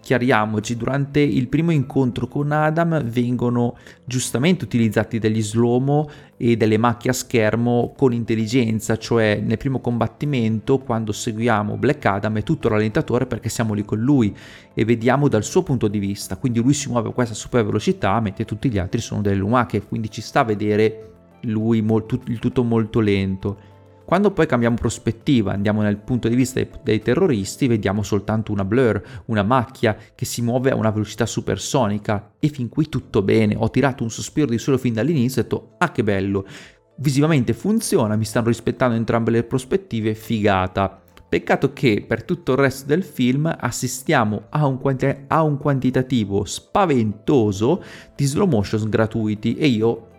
chiariamoci, 0.00 0.76
durante 0.76 1.20
il 1.20 1.48
primo 1.48 1.70
incontro 1.70 2.26
con 2.26 2.50
Adam 2.50 3.02
vengono 3.04 3.76
giustamente 4.04 4.64
utilizzati 4.64 5.18
degli 5.18 5.42
slomo 5.42 6.08
e 6.36 6.56
delle 6.56 6.78
macchie 6.78 7.10
a 7.10 7.12
schermo 7.12 7.92
con 7.96 8.12
intelligenza, 8.12 8.96
cioè 8.96 9.40
nel 9.44 9.58
primo 9.58 9.80
combattimento 9.80 10.78
quando 10.78 11.12
seguiamo 11.12 11.76
Black 11.76 12.04
Adam 12.06 12.38
è 12.38 12.42
tutto 12.42 12.68
rallentatore 12.68 13.26
perché 13.26 13.48
siamo 13.48 13.74
lì 13.74 13.84
con 13.84 13.98
lui 13.98 14.34
e 14.72 14.84
vediamo 14.84 15.28
dal 15.28 15.44
suo 15.44 15.62
punto 15.62 15.86
di 15.86 15.98
vista, 15.98 16.36
quindi 16.36 16.60
lui 16.60 16.72
si 16.72 16.88
muove 16.88 17.10
a 17.10 17.12
questa 17.12 17.34
super 17.34 17.64
velocità 17.64 18.18
mentre 18.20 18.44
tutti 18.44 18.70
gli 18.70 18.78
altri 18.78 19.00
sono 19.00 19.20
delle 19.20 19.36
lumache, 19.36 19.82
quindi 19.82 20.10
ci 20.10 20.22
sta 20.22 20.40
a 20.40 20.44
vedere 20.44 21.12
lui 21.42 21.80
molto, 21.82 22.20
il 22.26 22.38
tutto 22.38 22.62
molto 22.64 23.00
lento. 23.00 23.68
Quando 24.10 24.32
poi 24.32 24.46
cambiamo 24.46 24.74
prospettiva, 24.74 25.52
andiamo 25.52 25.82
nel 25.82 25.98
punto 25.98 26.26
di 26.26 26.34
vista 26.34 26.58
dei, 26.58 26.68
dei, 26.82 27.00
terroristi, 27.00 27.68
vediamo 27.68 28.02
soltanto 28.02 28.50
una 28.50 28.64
blur, 28.64 29.00
una 29.26 29.44
macchia 29.44 29.96
che 30.16 30.24
si 30.24 30.42
muove 30.42 30.72
a 30.72 30.74
una 30.74 30.90
velocità 30.90 31.26
supersonica. 31.26 32.32
E 32.40 32.48
fin 32.48 32.68
qui 32.68 32.88
tutto 32.88 33.22
bene, 33.22 33.54
ho 33.56 33.70
tirato 33.70 34.02
un 34.02 34.10
sospiro 34.10 34.48
di 34.48 34.58
solo 34.58 34.78
fin 34.78 34.94
dall'inizio 34.94 35.42
e 35.42 35.44
ho 35.44 35.48
detto 35.48 35.74
ah 35.78 35.92
che 35.92 36.02
bello, 36.02 36.44
visivamente 36.96 37.52
funziona, 37.52 38.16
mi 38.16 38.24
stanno 38.24 38.48
rispettando 38.48 38.96
entrambe 38.96 39.30
le 39.30 39.44
prospettive, 39.44 40.16
figata. 40.16 41.00
Peccato 41.28 41.72
che 41.72 42.04
per 42.04 42.24
tutto 42.24 42.50
il 42.50 42.58
resto 42.58 42.86
del 42.88 43.04
film 43.04 43.54
assistiamo 43.60 44.46
a 44.48 44.66
un, 44.66 44.80
quanti- 44.80 45.24
a 45.28 45.42
un 45.44 45.56
quantitativo 45.56 46.44
spaventoso 46.44 47.80
di 48.16 48.24
slow 48.24 48.48
motion 48.48 48.88
gratuiti 48.88 49.54
e 49.54 49.68
io 49.68 50.09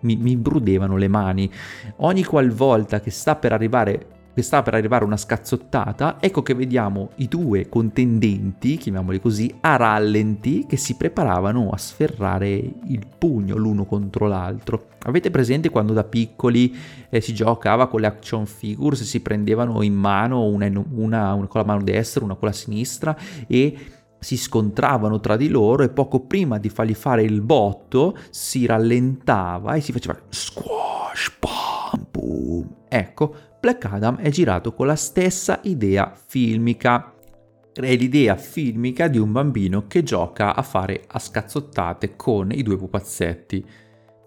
mi, 0.00 0.16
mi 0.16 0.36
brudevano 0.36 0.96
le 0.96 1.08
mani. 1.08 1.50
Ogni 1.96 2.24
qualvolta 2.24 3.00
che 3.00 3.10
sta 3.10 3.36
per 3.36 3.52
arrivare 3.52 4.18
che 4.32 4.42
sta 4.42 4.62
per 4.62 4.74
arrivare 4.74 5.04
una 5.04 5.16
scazzottata, 5.16 6.16
ecco 6.20 6.42
che 6.42 6.54
vediamo 6.54 7.10
i 7.16 7.26
due 7.26 7.68
contendenti, 7.68 8.76
chiamiamoli 8.76 9.20
così, 9.20 9.52
a 9.60 9.76
rallenti 9.76 10.66
che 10.66 10.76
si 10.76 10.96
preparavano 10.96 11.70
a 11.70 11.76
sferrare 11.76 12.48
il 12.48 13.06
pugno 13.18 13.56
l'uno 13.56 13.84
contro 13.84 14.28
l'altro. 14.28 14.86
Avete 15.02 15.30
presente 15.30 15.68
quando 15.68 15.92
da 15.92 16.04
piccoli 16.04 16.74
eh, 17.08 17.20
si 17.20 17.34
giocava 17.34 17.88
con 17.88 18.00
le 18.00 18.06
action 18.06 18.46
figures, 18.46 19.02
si 19.02 19.20
prendevano 19.20 19.82
in 19.82 19.94
mano 19.94 20.44
una, 20.44 20.66
una, 20.66 21.34
una 21.34 21.46
con 21.46 21.60
la 21.60 21.66
mano 21.66 21.82
destra, 21.82 22.24
una 22.24 22.34
con 22.34 22.48
la 22.48 22.54
sinistra 22.54 23.16
e 23.46 23.76
si 24.20 24.36
scontravano 24.36 25.18
tra 25.18 25.36
di 25.36 25.48
loro 25.48 25.82
e 25.82 25.88
poco 25.88 26.20
prima 26.20 26.58
di 26.58 26.68
fargli 26.68 26.94
fare 26.94 27.22
il 27.22 27.40
botto 27.40 28.16
si 28.30 28.66
rallentava 28.66 29.74
e 29.74 29.80
si 29.80 29.92
faceva 29.92 30.18
squash, 30.28 31.36
pam, 31.38 32.06
boom. 32.10 32.76
Ecco, 32.88 33.34
Black 33.60 33.84
Adam 33.86 34.16
è 34.16 34.30
girato 34.30 34.72
con 34.72 34.86
la 34.86 34.96
stessa 34.96 35.60
idea 35.64 36.12
filmica. 36.14 37.14
È 37.72 37.96
l'idea 37.96 38.36
filmica 38.36 39.08
di 39.08 39.18
un 39.18 39.32
bambino 39.32 39.86
che 39.86 40.02
gioca 40.02 40.54
a 40.54 40.62
fare 40.62 41.04
a 41.06 41.18
scazzottate 41.18 42.16
con 42.16 42.50
i 42.52 42.62
due 42.62 42.76
pupazzetti. 42.76 43.64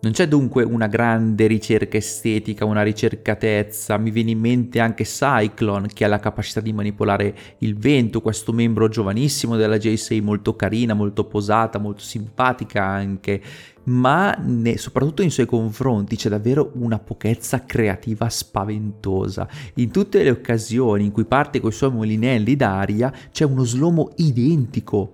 Non 0.03 0.12
c'è 0.12 0.27
dunque 0.27 0.63
una 0.63 0.88
grande 0.88 1.48
ricerca 1.48 1.95
estetica, 1.95 2.65
una 2.65 2.83
ricercatezza, 2.83 3.98
mi 3.98 4.12
viene 4.12 4.31
in 4.31 4.39
mente 4.39 4.81
anche 4.81 5.05
Cyclone 5.05 5.88
che 5.88 6.03
ha 6.03 6.10
la 6.10 6.19
capacità 6.19 6.60
di 6.60 6.74
manipolare 6.74 7.33
il 7.60 7.77
vento, 7.77 8.19
questo 8.19 8.51
membro 8.51 8.89
giovanissimo 8.89 9.55
della 9.55 9.77
J6 9.77 10.22
molto 10.22 10.57
carina, 10.57 10.93
molto 10.93 11.24
posata, 11.24 11.79
molto 11.79 12.01
simpatica 12.01 12.83
anche, 12.83 13.41
ma 13.86 14.36
ne, 14.41 14.77
soprattutto 14.77 15.22
nei 15.22 15.31
suoi 15.31 15.45
confronti 15.45 16.17
c'è 16.17 16.27
davvero 16.27 16.72
una 16.74 17.00
pochezza 17.00 17.63
creativa 17.63 18.27
spaventosa. 18.27 19.48
In 19.75 19.89
tutte 19.89 20.22
le 20.22 20.31
occasioni 20.31 21.05
in 21.05 21.12
cui 21.12 21.24
parte 21.24 21.62
con 21.62 21.69
i 21.69 21.74
suoi 21.74 21.91
molinelli 21.93 22.57
d'aria 22.57 23.10
c'è 23.31 23.45
uno 23.45 23.63
slomo 23.63 24.12
identico. 24.17 25.13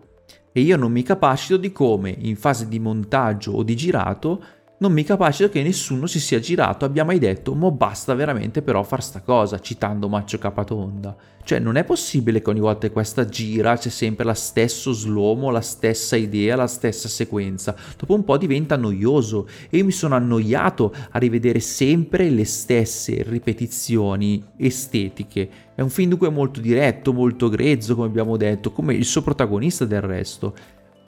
E 0.51 0.61
io 0.61 0.77
non 0.77 0.91
mi 0.91 1.03
capacito 1.03 1.57
di 1.57 1.71
come 1.71 2.09
in 2.09 2.35
fase 2.35 2.67
di 2.67 2.79
montaggio 2.79 3.51
o 3.51 3.61
di 3.61 3.75
girato 3.75 4.43
non 4.81 4.93
mi 4.93 5.03
capacito 5.03 5.49
che 5.49 5.61
nessuno 5.61 6.07
si 6.07 6.19
sia 6.19 6.39
girato 6.39 6.85
abbia 6.85 7.03
mai 7.03 7.19
detto 7.19 7.53
mo 7.53 7.71
basta 7.71 8.13
veramente 8.13 8.61
però 8.61 8.81
far 8.83 9.03
sta 9.03 9.21
cosa, 9.21 9.59
citando 9.59 10.07
Maccio 10.07 10.37
Capatonda. 10.37 11.15
Cioè 11.43 11.59
non 11.59 11.75
è 11.75 11.83
possibile 11.83 12.41
che 12.41 12.49
ogni 12.49 12.59
volta 12.59 12.87
che 12.87 12.93
questa 12.93 13.25
gira 13.25 13.75
c'è 13.75 13.89
sempre 13.89 14.23
la 14.23 14.33
stesso 14.33 14.93
slomo, 14.93 15.49
la 15.49 15.61
stessa 15.61 16.15
idea, 16.15 16.55
la 16.55 16.67
stessa 16.67 17.09
sequenza. 17.09 17.75
Dopo 17.97 18.13
un 18.13 18.23
po' 18.23 18.37
diventa 18.37 18.77
noioso 18.77 19.47
e 19.69 19.77
io 19.77 19.85
mi 19.85 19.91
sono 19.91 20.15
annoiato 20.15 20.93
a 21.09 21.17
rivedere 21.17 21.59
sempre 21.59 22.29
le 22.29 22.45
stesse 22.45 23.23
ripetizioni 23.23 24.43
estetiche. 24.57 25.49
È 25.75 25.81
un 25.81 25.89
film 25.89 26.09
dunque 26.09 26.29
molto 26.29 26.59
diretto, 26.61 27.13
molto 27.13 27.49
grezzo 27.49 27.95
come 27.95 28.07
abbiamo 28.07 28.37
detto, 28.37 28.71
come 28.71 28.93
il 28.93 29.05
suo 29.05 29.23
protagonista 29.23 29.85
del 29.85 30.01
resto 30.01 30.53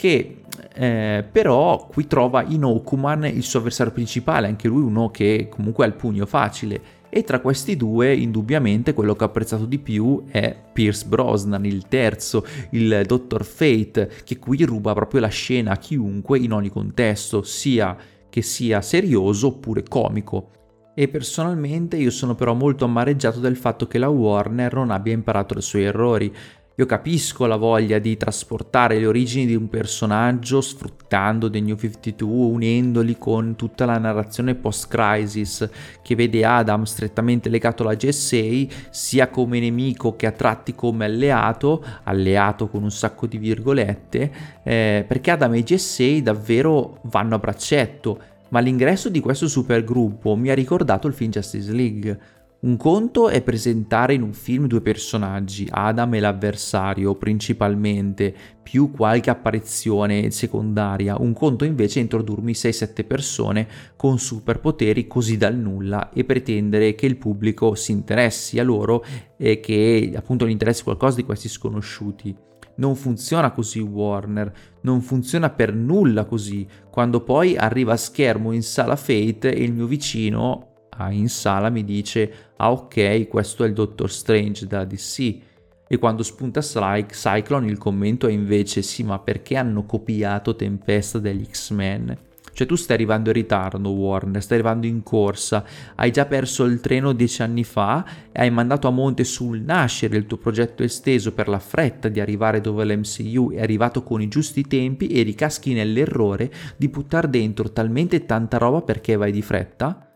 che 0.02 0.38
eh, 0.74 1.24
però 1.32 1.86
qui 1.86 2.08
trova 2.08 2.44
in 2.44 2.64
Okuman 2.64 3.26
il 3.26 3.44
suo 3.44 3.60
avversario 3.60 3.94
principale, 3.94 4.48
anche 4.48 4.68
lui 4.68 4.82
uno 4.82 5.12
che 5.12 5.48
comunque 5.48 5.86
ha 5.86 5.88
il 5.88 5.94
pugno 5.94 6.26
facile. 6.26 6.82
E 7.08 7.24
tra 7.24 7.40
questi 7.40 7.78
due, 7.78 8.16
indubbiamente, 8.16 8.96
quello 8.96 9.14
che 9.16 9.24
ho 9.24 9.28
apprezzato 9.28 9.66
di 9.66 9.78
più 9.78 10.24
è 10.32 10.58
Pierce 10.74 11.06
Brosnan, 11.06 11.66
il 11.66 11.88
terzo, 11.88 12.44
il 12.72 13.04
Dottor 13.06 13.46
Fate, 13.46 14.10
che 14.24 14.40
qui 14.40 14.64
ruba 14.64 14.94
proprio 14.94 15.22
la 15.22 15.28
scena 15.28 15.74
a 15.74 15.78
chiunque 15.78 16.40
in 16.40 16.52
ogni 16.52 16.70
contesto, 16.70 17.44
sia 17.44 17.96
che 18.28 18.42
sia 18.42 18.82
serioso 18.82 19.48
oppure 19.48 19.84
comico. 19.84 20.50
E 20.96 21.08
personalmente 21.10 21.96
io 21.98 22.10
sono 22.10 22.34
però 22.34 22.56
molto 22.56 22.86
amareggiato 22.86 23.40
del 23.40 23.56
fatto 23.56 23.86
che 23.86 24.00
la 24.00 24.10
Warner 24.10 24.74
non 24.74 24.90
abbia 24.90 25.14
imparato 25.14 25.54
dai 25.54 25.64
suoi 25.64 25.84
errori. 25.84 26.34
Io 26.82 26.88
capisco 26.88 27.46
la 27.46 27.58
voglia 27.58 28.00
di 28.00 28.18
trasportare 28.18 28.98
le 28.98 29.06
origini 29.06 29.46
di 29.46 29.54
un 29.54 29.70
personaggio 29.70 30.62
sfruttando 30.62 31.48
The 31.48 31.60
New 31.60 31.76
52, 31.76 32.28
unendoli 32.28 33.20
con 33.20 33.56
tutta 33.56 33.86
la 33.86 34.00
narrazione 34.00 34.56
post-crisis 34.56 35.70
che 36.02 36.16
vede 36.16 36.44
Adam 36.44 36.82
strettamente 36.86 37.50
legato 37.50 37.84
alla 37.84 37.94
GSA, 37.94 38.66
sia 38.90 39.30
come 39.30 39.60
nemico 39.60 40.16
che 40.16 40.26
a 40.26 40.32
tratti 40.32 40.74
come 40.74 41.06
alleato, 41.06 41.86
alleato 42.06 42.68
con 42.68 42.82
un 42.82 42.92
sacco 42.92 43.28
di 43.28 43.38
virgolette, 43.38 44.32
eh, 44.64 45.06
perché 45.08 45.30
Adam 45.30 45.54
e 45.54 45.62
GSA 45.62 46.22
davvero 46.22 46.98
vanno 47.04 47.36
a 47.36 47.38
braccetto, 47.38 48.20
ma 48.50 48.60
l'ingresso 48.60 49.10
di 49.10 49.20
questo 49.20 49.48
supergruppo 49.48 50.36
mi 50.36 50.50
ha 50.50 50.56
ricordato 50.56 51.06
il 51.06 51.14
film 51.14 51.30
Justice 51.30 51.72
League 51.72 52.20
un 52.64 52.78
conto 52.78 53.30
è 53.30 53.42
presentare 53.42 54.14
in 54.14 54.22
un 54.22 54.34
film 54.34 54.68
due 54.68 54.82
personaggi, 54.82 55.68
Adam 55.68 56.14
e 56.14 56.20
l'avversario 56.20 57.16
principalmente, 57.16 58.36
più 58.62 58.92
qualche 58.92 59.32
apparizione 59.32 60.30
secondaria. 60.30 61.20
Un 61.20 61.34
conto 61.34 61.66
invece 61.66 61.98
è 61.98 62.04
introdurmi 62.04 62.52
6-7 62.52 63.08
persone 63.08 63.68
con 63.96 64.20
superpoteri 64.20 65.08
così 65.08 65.38
dal 65.38 65.56
nulla 65.56 66.12
e 66.12 66.24
pretendere 66.24 66.94
che 66.94 67.08
il 67.08 67.18
pubblico 67.18 67.74
si 67.74 67.94
interessi 67.94 68.60
a 68.60 68.64
loro 68.64 69.04
e 69.38 69.60
che 69.60 70.12
appunto 70.16 70.46
gli 70.46 70.52
interessi 70.52 70.84
qualcosa 70.84 71.16
di 71.16 71.24
questi 71.24 71.50
sconosciuti. 71.50 72.36
Non 72.76 72.96
funziona 72.96 73.50
così 73.52 73.80
Warner, 73.80 74.54
non 74.82 75.02
funziona 75.02 75.50
per 75.50 75.74
nulla 75.74 76.26
così. 76.26 76.68
Quando 76.92 77.22
poi 77.22 77.58
arriva 77.58 77.94
a 77.94 77.98
schermo 77.98 78.52
in 78.52 78.62
sala 78.62 78.96
Fate 78.96 79.52
e 79.52 79.64
il 79.64 79.74
mio 79.74 79.88
vicino 79.88 80.71
in 81.10 81.30
sala 81.30 81.70
mi 81.70 81.84
dice 81.84 82.52
ah 82.58 82.72
ok 82.72 83.28
questo 83.28 83.64
è 83.64 83.68
il 83.68 83.74
Doctor 83.74 84.12
Strange 84.12 84.68
da 84.68 84.86
DC 84.86 85.40
e 85.88 85.98
quando 85.98 86.24
spunta 86.24 86.62
Cyclone 86.62 87.70
il 87.70 87.78
commento 87.78 88.28
è 88.28 88.32
invece 88.32 88.82
sì 88.82 89.04
ma 89.04 89.20
perché 89.20 89.58
hanno 89.58 89.86
copiato 89.86 90.56
Tempesta 90.56 91.20
degli 91.20 91.44
X-Men? 91.44 92.18
Cioè 92.54 92.68
tu 92.68 92.76
stai 92.76 92.96
arrivando 92.96 93.30
in 93.30 93.36
ritardo 93.36 93.90
Warner, 93.90 94.42
stai 94.42 94.60
arrivando 94.60 94.86
in 94.86 95.04
corsa, 95.04 95.66
hai 95.96 96.12
già 96.12 96.26
perso 96.26 96.64
il 96.66 96.80
treno 96.80 97.14
dieci 97.14 97.42
anni 97.42 97.64
fa 97.64 98.06
e 98.32 98.42
hai 98.42 98.52
mandato 98.52 98.88
a 98.88 98.92
monte 98.92 99.24
sul 99.24 99.60
nascere 99.62 100.18
il 100.18 100.26
tuo 100.26 100.38
progetto 100.38 100.84
esteso 100.84 101.34
per 101.34 101.48
la 101.48 101.60
fretta 101.60 102.08
di 102.08 102.20
arrivare 102.20 102.62
dove 102.62 102.86
l'MCU 102.86 103.52
è 103.52 103.62
arrivato 103.62 104.04
con 104.04 104.22
i 104.22 104.28
giusti 104.28 104.64
tempi 104.64 105.08
e 105.08 105.24
ricaschi 105.24 105.74
nell'errore 105.74 106.52
di 106.78 106.88
buttare 106.88 107.30
dentro 107.30 107.72
talmente 107.72 108.26
tanta 108.26 108.58
roba 108.58 108.82
perché 108.82 109.16
vai 109.16 109.32
di 109.32 109.42
fretta? 109.42 110.11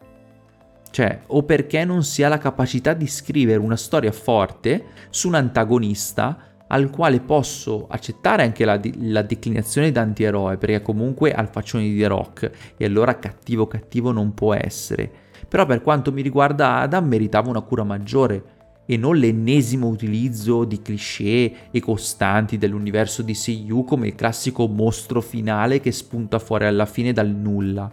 Cioè, 0.89 1.21
o 1.27 1.43
perché 1.43 1.83
non 1.83 2.03
si 2.03 2.23
ha 2.23 2.29
la 2.29 2.37
capacità 2.37 2.93
di 2.93 3.07
scrivere 3.07 3.59
una 3.59 3.75
storia 3.75 4.11
forte 4.11 4.85
su 5.09 5.27
un 5.27 5.35
antagonista 5.35 6.37
al 6.67 6.89
quale 6.89 7.19
posso 7.19 7.85
accettare 7.89 8.43
anche 8.43 8.65
la, 8.65 8.79
la 8.99 9.21
declinazione 9.21 9.91
d'antieroe, 9.91 10.57
perché 10.57 10.81
comunque 10.81 11.33
ha 11.33 11.41
il 11.41 11.49
faccione 11.49 11.83
di 11.83 11.97
The 11.97 12.07
Rock, 12.07 12.51
e 12.77 12.85
allora 12.85 13.19
cattivo 13.19 13.67
cattivo 13.67 14.11
non 14.11 14.33
può 14.33 14.53
essere. 14.53 15.11
Però 15.47 15.65
per 15.65 15.81
quanto 15.81 16.11
mi 16.11 16.21
riguarda 16.21 16.77
Adam 16.79 17.07
meritava 17.07 17.49
una 17.49 17.61
cura 17.61 17.83
maggiore, 17.83 18.53
e 18.87 18.97
non 18.97 19.17
l'ennesimo 19.17 19.87
utilizzo 19.87 20.63
di 20.63 20.81
cliché 20.81 21.71
e 21.71 21.79
costanti 21.79 22.57
dell'universo 22.57 23.23
di 23.23 23.35
CU 23.35 23.83
come 23.83 24.07
il 24.07 24.15
classico 24.15 24.67
mostro 24.67 25.21
finale 25.21 25.79
che 25.79 25.91
spunta 25.91 26.39
fuori 26.39 26.65
alla 26.65 26.85
fine 26.85 27.11
dal 27.11 27.29
nulla. 27.29 27.89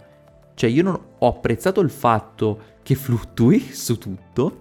Cioè 0.55 0.69
io 0.69 0.83
non 0.83 1.01
ho 1.19 1.29
apprezzato 1.29 1.81
il 1.81 1.89
fatto 1.89 2.61
che 2.83 2.95
fluttui 2.95 3.61
su 3.73 3.99
tutto. 3.99 4.61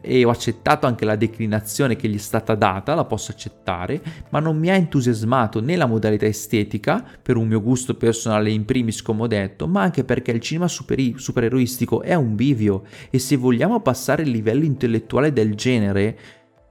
E 0.00 0.24
ho 0.24 0.30
accettato 0.30 0.86
anche 0.86 1.04
la 1.04 1.16
declinazione 1.16 1.96
che 1.96 2.08
gli 2.08 2.14
è 2.14 2.18
stata 2.18 2.54
data, 2.54 2.94
la 2.94 3.04
posso 3.04 3.32
accettare, 3.32 4.00
ma 4.28 4.38
non 4.38 4.56
mi 4.56 4.70
ha 4.70 4.74
entusiasmato 4.74 5.60
né 5.60 5.74
la 5.74 5.86
modalità 5.86 6.26
estetica, 6.26 7.04
per 7.20 7.36
un 7.36 7.48
mio 7.48 7.60
gusto 7.60 7.94
personale 7.94 8.50
in 8.50 8.64
primis 8.64 9.02
come 9.02 9.22
ho 9.22 9.26
detto, 9.26 9.66
ma 9.66 9.82
anche 9.82 10.04
perché 10.04 10.30
il 10.30 10.40
cinema 10.40 10.68
super- 10.68 11.14
supereroistico 11.16 12.02
è 12.02 12.14
un 12.14 12.36
bivio. 12.36 12.84
E 13.10 13.18
se 13.18 13.36
vogliamo 13.36 13.80
passare 13.80 14.22
il 14.22 14.30
livello 14.30 14.64
intellettuale 14.64 15.32
del 15.32 15.54
genere, 15.56 16.18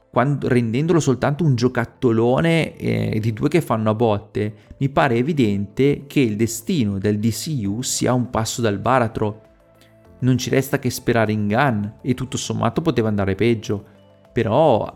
quando, 0.10 0.48
rendendolo 0.48 1.00
soltanto 1.00 1.44
un 1.44 1.56
giocattolone 1.56 2.76
eh, 2.78 3.20
di 3.20 3.34
due 3.34 3.50
che 3.50 3.62
fanno 3.62 3.92
a 3.92 3.96
botte, 3.96 4.54
mi 4.78 4.90
pare 4.90 5.16
evidente 5.16 6.06
che 6.08 6.20
il 6.20 6.36
destino 6.36 6.98
del 6.98 7.20
DCU 7.20 7.82
sia 7.82 8.14
un 8.14 8.30
passo 8.30 8.62
dal 8.62 8.80
baratro 8.80 9.42
non 10.20 10.38
ci 10.38 10.50
resta 10.50 10.80
che 10.80 10.90
sperare 10.90 11.32
in 11.32 11.48
Gunn 11.48 11.86
e 12.02 12.14
tutto 12.14 12.38
sommato 12.38 12.82
poteva 12.82 13.08
andare 13.08 13.36
peggio. 13.36 13.84
Però 14.32 14.96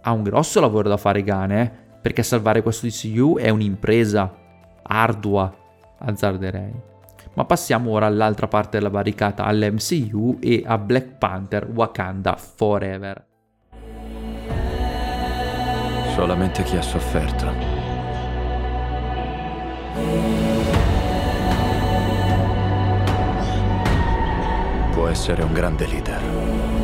ha 0.00 0.12
un 0.12 0.22
grosso 0.22 0.60
lavoro 0.60 0.88
da 0.88 0.96
fare 0.96 1.22
Gunn, 1.22 1.50
eh? 1.50 1.72
Perché 2.00 2.22
salvare 2.22 2.62
questo 2.62 2.86
DCU 2.86 3.36
è 3.38 3.48
un'impresa 3.48 4.32
ardua, 4.82 5.52
azzarderei. 5.98 6.94
Ma 7.34 7.44
passiamo 7.44 7.90
ora 7.90 8.06
all'altra 8.06 8.48
parte 8.48 8.78
della 8.78 8.90
barricata, 8.90 9.44
all'MCU 9.44 10.38
e 10.40 10.62
a 10.64 10.78
Black 10.78 11.18
Panther 11.18 11.68
Wakanda 11.70 12.36
Forever. 12.36 13.24
Solamente 16.14 16.62
chi 16.62 16.76
ha 16.76 16.82
sofferto 16.82 17.84
può 24.96 25.08
essere 25.08 25.42
un 25.42 25.52
grande 25.52 25.86
leader. 25.86 26.75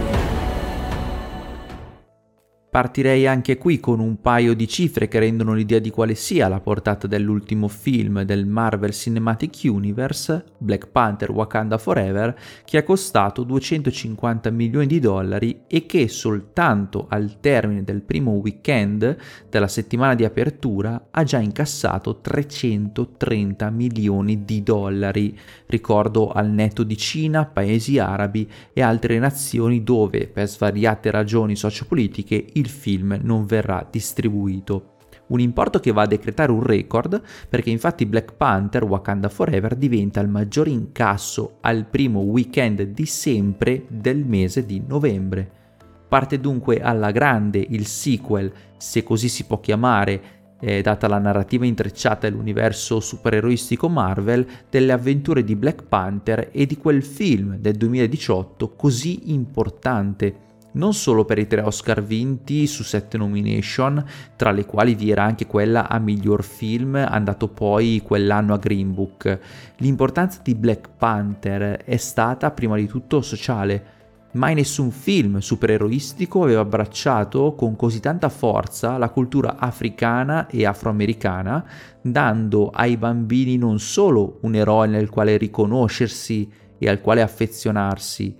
Partirei 2.72 3.26
anche 3.26 3.58
qui 3.58 3.80
con 3.80 4.00
un 4.00 4.22
paio 4.22 4.54
di 4.54 4.66
cifre 4.66 5.06
che 5.06 5.18
rendono 5.18 5.52
l'idea 5.52 5.78
di 5.78 5.90
quale 5.90 6.14
sia 6.14 6.48
la 6.48 6.58
portata 6.58 7.06
dell'ultimo 7.06 7.68
film 7.68 8.22
del 8.22 8.46
Marvel 8.46 8.92
Cinematic 8.92 9.60
Universe, 9.64 10.42
Black 10.56 10.88
Panther 10.88 11.32
Wakanda 11.32 11.76
Forever, 11.76 12.34
che 12.64 12.78
ha 12.78 12.82
costato 12.82 13.42
250 13.42 14.48
milioni 14.48 14.86
di 14.86 15.00
dollari 15.00 15.64
e 15.66 15.84
che 15.84 16.08
soltanto 16.08 17.08
al 17.10 17.40
termine 17.40 17.84
del 17.84 18.00
primo 18.00 18.30
weekend 18.30 19.18
della 19.50 19.68
settimana 19.68 20.14
di 20.14 20.24
apertura 20.24 21.08
ha 21.10 21.24
già 21.24 21.40
incassato 21.40 22.20
330 22.22 23.68
milioni 23.68 24.46
di 24.46 24.62
dollari, 24.62 25.38
ricordo 25.66 26.32
al 26.32 26.48
netto 26.48 26.84
di 26.84 26.96
Cina, 26.96 27.44
paesi 27.44 27.98
arabi 27.98 28.50
e 28.72 28.80
altre 28.80 29.18
nazioni 29.18 29.82
dove, 29.82 30.26
per 30.26 30.48
svariate 30.48 31.10
ragioni 31.10 31.54
sociopolitiche, 31.54 32.46
il 32.62 32.68
film 32.68 33.18
non 33.22 33.44
verrà 33.44 33.86
distribuito. 33.90 34.90
Un 35.28 35.40
importo 35.40 35.80
che 35.80 35.92
va 35.92 36.02
a 36.02 36.06
decretare 36.06 36.52
un 36.52 36.62
record 36.62 37.20
perché 37.48 37.70
infatti 37.70 38.06
Black 38.06 38.34
Panther 38.34 38.84
Wakanda 38.84 39.28
Forever 39.28 39.74
diventa 39.74 40.20
il 40.20 40.28
maggior 40.28 40.68
incasso 40.68 41.56
al 41.60 41.86
primo 41.86 42.20
weekend 42.20 42.82
di 42.82 43.06
sempre 43.06 43.84
del 43.88 44.24
mese 44.24 44.64
di 44.64 44.82
novembre. 44.86 45.60
Parte 46.08 46.38
dunque 46.38 46.80
alla 46.80 47.10
grande 47.10 47.64
il 47.70 47.86
sequel, 47.86 48.52
se 48.76 49.02
così 49.02 49.28
si 49.28 49.44
può 49.44 49.60
chiamare, 49.60 50.40
eh, 50.60 50.82
data 50.82 51.08
la 51.08 51.18
narrativa 51.18 51.64
intrecciata 51.64 52.28
dell'universo 52.28 53.00
supereroistico 53.00 53.88
Marvel, 53.88 54.46
delle 54.68 54.92
avventure 54.92 55.42
di 55.42 55.56
Black 55.56 55.84
Panther 55.84 56.50
e 56.52 56.66
di 56.66 56.76
quel 56.76 57.02
film 57.02 57.56
del 57.56 57.76
2018 57.76 58.74
così 58.76 59.32
importante 59.32 60.50
non 60.72 60.94
solo 60.94 61.24
per 61.24 61.38
i 61.38 61.46
tre 61.46 61.60
Oscar 61.60 62.02
vinti 62.02 62.66
su 62.66 62.82
sette 62.82 63.18
nomination, 63.18 64.04
tra 64.36 64.50
le 64.50 64.64
quali 64.64 64.94
vi 64.94 65.10
era 65.10 65.24
anche 65.24 65.46
quella 65.46 65.88
a 65.88 65.98
miglior 65.98 66.42
film, 66.42 66.94
andato 66.94 67.48
poi 67.48 68.00
quell'anno 68.04 68.54
a 68.54 68.58
Green 68.58 68.94
Book. 68.94 69.38
L'importanza 69.78 70.40
di 70.42 70.54
Black 70.54 70.88
Panther 70.96 71.84
è 71.84 71.96
stata 71.96 72.50
prima 72.50 72.76
di 72.76 72.86
tutto 72.86 73.20
sociale. 73.20 74.00
Mai 74.32 74.54
nessun 74.54 74.90
film 74.90 75.40
supereroistico 75.40 76.42
aveva 76.42 76.62
abbracciato 76.62 77.54
con 77.54 77.76
così 77.76 78.00
tanta 78.00 78.30
forza 78.30 78.96
la 78.96 79.10
cultura 79.10 79.56
africana 79.58 80.46
e 80.46 80.64
afroamericana, 80.64 81.62
dando 82.00 82.70
ai 82.70 82.96
bambini 82.96 83.58
non 83.58 83.78
solo 83.78 84.38
un 84.42 84.54
eroe 84.54 84.86
nel 84.86 85.10
quale 85.10 85.36
riconoscersi 85.36 86.50
e 86.78 86.88
al 86.88 87.02
quale 87.02 87.20
affezionarsi, 87.20 88.34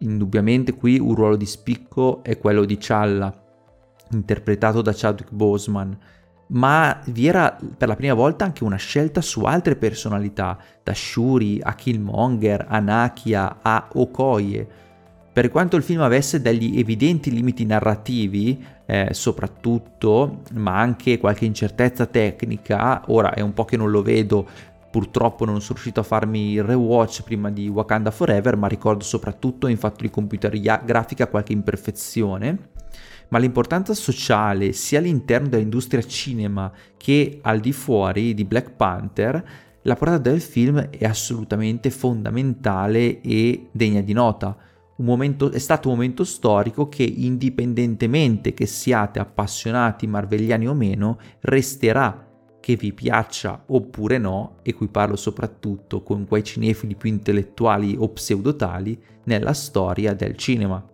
Indubbiamente 0.00 0.74
qui 0.74 0.98
un 0.98 1.14
ruolo 1.14 1.36
di 1.36 1.46
spicco 1.46 2.22
è 2.22 2.38
quello 2.38 2.64
di 2.64 2.76
Challa, 2.78 3.32
interpretato 4.12 4.80
da 4.80 4.92
Chadwick 4.94 5.32
Boseman, 5.32 5.98
ma 6.48 7.00
vi 7.06 7.26
era 7.26 7.58
per 7.76 7.88
la 7.88 7.96
prima 7.96 8.14
volta 8.14 8.44
anche 8.44 8.64
una 8.64 8.76
scelta 8.76 9.20
su 9.20 9.42
altre 9.42 9.76
personalità, 9.76 10.56
da 10.82 10.94
Shuri 10.94 11.60
a 11.62 11.74
Killmonger, 11.74 12.66
a 12.68 12.78
Nakia 12.78 13.58
a 13.60 13.88
Okoye. 13.92 14.86
Per 15.32 15.50
quanto 15.50 15.76
il 15.76 15.82
film 15.82 16.00
avesse 16.00 16.40
degli 16.40 16.78
evidenti 16.78 17.30
limiti 17.30 17.64
narrativi, 17.66 18.64
eh, 18.86 19.08
soprattutto, 19.12 20.42
ma 20.54 20.78
anche 20.78 21.18
qualche 21.18 21.44
incertezza 21.44 22.06
tecnica, 22.06 23.02
ora 23.08 23.34
è 23.34 23.40
un 23.40 23.52
po' 23.52 23.64
che 23.64 23.76
non 23.76 23.90
lo 23.90 24.02
vedo, 24.02 24.48
purtroppo 24.90 25.44
non 25.44 25.60
sono 25.60 25.74
riuscito 25.74 26.00
a 26.00 26.04
farmi 26.04 26.52
il 26.52 26.62
rewatch 26.62 27.22
prima 27.22 27.50
di 27.50 27.68
Wakanda 27.68 28.10
Forever, 28.10 28.56
ma 28.56 28.66
ricordo 28.66 29.04
soprattutto 29.04 29.66
in 29.66 29.76
fatto 29.76 30.02
di 30.02 30.10
computer 30.10 30.58
grafica 30.84 31.28
qualche 31.28 31.52
imperfezione 31.52 32.76
ma 33.28 33.38
l'importanza 33.38 33.94
sociale 33.94 34.72
sia 34.72 34.98
all'interno 34.98 35.48
dell'industria 35.48 36.02
cinema 36.02 36.72
che 36.96 37.38
al 37.42 37.60
di 37.60 37.72
fuori 37.72 38.34
di 38.34 38.44
Black 38.44 38.72
Panther, 38.72 39.44
la 39.82 39.94
portata 39.94 40.30
del 40.30 40.40
film 40.40 40.78
è 40.90 41.04
assolutamente 41.04 41.90
fondamentale 41.90 43.20
e 43.20 43.68
degna 43.70 44.00
di 44.00 44.12
nota. 44.12 44.56
Momento, 44.96 45.52
è 45.52 45.58
stato 45.58 45.88
un 45.88 45.94
momento 45.94 46.24
storico 46.24 46.88
che 46.88 47.04
indipendentemente 47.04 48.52
che 48.52 48.66
siate 48.66 49.20
appassionati 49.20 50.06
marvelliani 50.06 50.66
o 50.66 50.74
meno, 50.74 51.18
resterà 51.40 52.27
che 52.60 52.76
vi 52.76 52.92
piaccia 52.92 53.64
oppure 53.66 54.18
no, 54.18 54.56
e 54.62 54.74
qui 54.74 54.88
parlo 54.88 55.16
soprattutto 55.16 56.02
con 56.02 56.26
quei 56.26 56.44
cinefili 56.44 56.94
più 56.96 57.08
intellettuali 57.08 57.96
o 57.98 58.08
pseudotali, 58.08 59.00
nella 59.24 59.52
storia 59.52 60.14
del 60.14 60.36
cinema. 60.36 60.84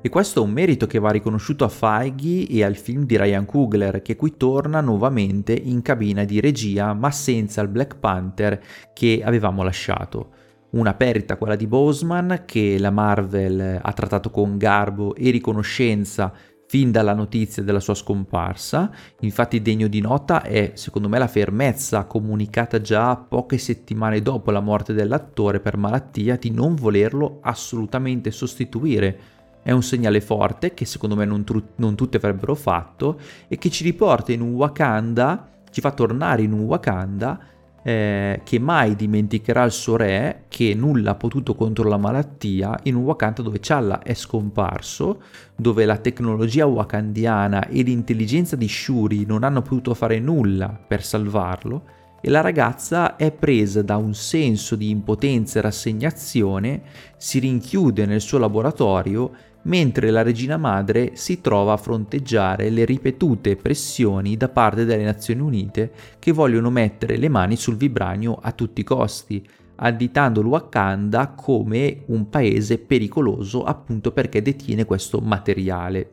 E 0.00 0.10
questo 0.10 0.40
è 0.40 0.44
un 0.44 0.52
merito 0.52 0.86
che 0.86 1.00
va 1.00 1.10
riconosciuto 1.10 1.64
a 1.64 1.68
Feige 1.68 2.46
e 2.46 2.62
al 2.62 2.76
film 2.76 3.04
di 3.04 3.16
Ryan 3.16 3.44
Coogler, 3.44 4.00
che 4.00 4.14
qui 4.14 4.36
torna 4.36 4.80
nuovamente 4.80 5.52
in 5.52 5.82
cabina 5.82 6.22
di 6.22 6.38
regia, 6.38 6.92
ma 6.94 7.10
senza 7.10 7.62
il 7.62 7.68
Black 7.68 7.98
Panther 7.98 8.60
che 8.92 9.22
avevamo 9.24 9.64
lasciato. 9.64 10.30
Una 10.70 10.94
perdita 10.94 11.36
quella 11.36 11.56
di 11.56 11.66
Boseman, 11.66 12.42
che 12.46 12.78
la 12.78 12.90
Marvel 12.90 13.80
ha 13.82 13.92
trattato 13.92 14.30
con 14.30 14.56
garbo 14.56 15.16
e 15.16 15.30
riconoscenza 15.30 16.32
fin 16.68 16.92
dalla 16.92 17.14
notizia 17.14 17.62
della 17.62 17.80
sua 17.80 17.94
scomparsa. 17.94 18.90
Infatti 19.20 19.62
degno 19.62 19.88
di 19.88 20.00
nota 20.00 20.42
è, 20.42 20.72
secondo 20.74 21.08
me, 21.08 21.18
la 21.18 21.26
fermezza 21.26 22.04
comunicata 22.04 22.80
già 22.80 23.16
poche 23.16 23.56
settimane 23.56 24.20
dopo 24.20 24.50
la 24.50 24.60
morte 24.60 24.92
dell'attore 24.92 25.60
per 25.60 25.78
malattia 25.78 26.36
di 26.36 26.50
non 26.50 26.74
volerlo 26.74 27.38
assolutamente 27.40 28.30
sostituire 28.30 29.36
è 29.62 29.72
un 29.72 29.82
segnale 29.82 30.20
forte 30.22 30.72
che 30.72 30.86
secondo 30.86 31.14
me 31.14 31.26
non, 31.26 31.44
tru- 31.44 31.72
non 31.76 31.94
tutti 31.94 32.16
avrebbero 32.16 32.54
fatto 32.54 33.18
e 33.48 33.58
che 33.58 33.68
ci 33.68 33.84
riporta 33.84 34.32
in 34.32 34.40
un 34.40 34.54
Wakanda, 34.54 35.46
ci 35.70 35.82
fa 35.82 35.90
tornare 35.90 36.40
in 36.40 36.52
un 36.52 36.60
Wakanda 36.60 37.38
eh, 37.88 38.42
che 38.44 38.58
mai 38.58 38.94
dimenticherà 38.94 39.64
il 39.64 39.72
suo 39.72 39.96
re, 39.96 40.44
che 40.48 40.74
nulla 40.74 41.12
ha 41.12 41.14
potuto 41.14 41.54
contro 41.54 41.88
la 41.88 41.96
malattia, 41.96 42.78
in 42.82 42.96
un 42.96 43.04
Wakanda 43.04 43.40
dove 43.40 43.60
Challa 43.62 44.02
è 44.02 44.12
scomparso, 44.12 45.22
dove 45.56 45.86
la 45.86 45.96
tecnologia 45.96 46.66
wakandiana 46.66 47.66
e 47.68 47.80
l'intelligenza 47.80 48.56
di 48.56 48.68
Shuri 48.68 49.24
non 49.24 49.42
hanno 49.42 49.62
potuto 49.62 49.94
fare 49.94 50.18
nulla 50.18 50.68
per 50.68 51.02
salvarlo, 51.02 51.84
e 52.20 52.28
la 52.28 52.42
ragazza 52.42 53.16
è 53.16 53.32
presa 53.32 53.80
da 53.80 53.96
un 53.96 54.12
senso 54.12 54.76
di 54.76 54.90
impotenza 54.90 55.58
e 55.58 55.62
rassegnazione, 55.62 56.82
si 57.16 57.38
rinchiude 57.38 58.04
nel 58.04 58.20
suo 58.20 58.36
laboratorio 58.36 59.30
mentre 59.68 60.10
la 60.10 60.22
regina 60.22 60.56
madre 60.56 61.12
si 61.14 61.40
trova 61.40 61.74
a 61.74 61.76
fronteggiare 61.76 62.70
le 62.70 62.84
ripetute 62.84 63.56
pressioni 63.56 64.36
da 64.36 64.48
parte 64.48 64.84
delle 64.84 65.04
Nazioni 65.04 65.40
Unite 65.40 65.92
che 66.18 66.32
vogliono 66.32 66.70
mettere 66.70 67.16
le 67.16 67.28
mani 67.28 67.56
sul 67.56 67.76
vibranio 67.76 68.38
a 68.40 68.52
tutti 68.52 68.80
i 68.80 68.84
costi, 68.84 69.46
additando 69.76 70.40
il 70.40 70.46
Wakanda 70.46 71.28
come 71.28 72.02
un 72.06 72.28
paese 72.28 72.78
pericoloso 72.78 73.62
appunto 73.64 74.10
perché 74.12 74.42
detiene 74.42 74.84
questo 74.84 75.20
materiale. 75.20 76.12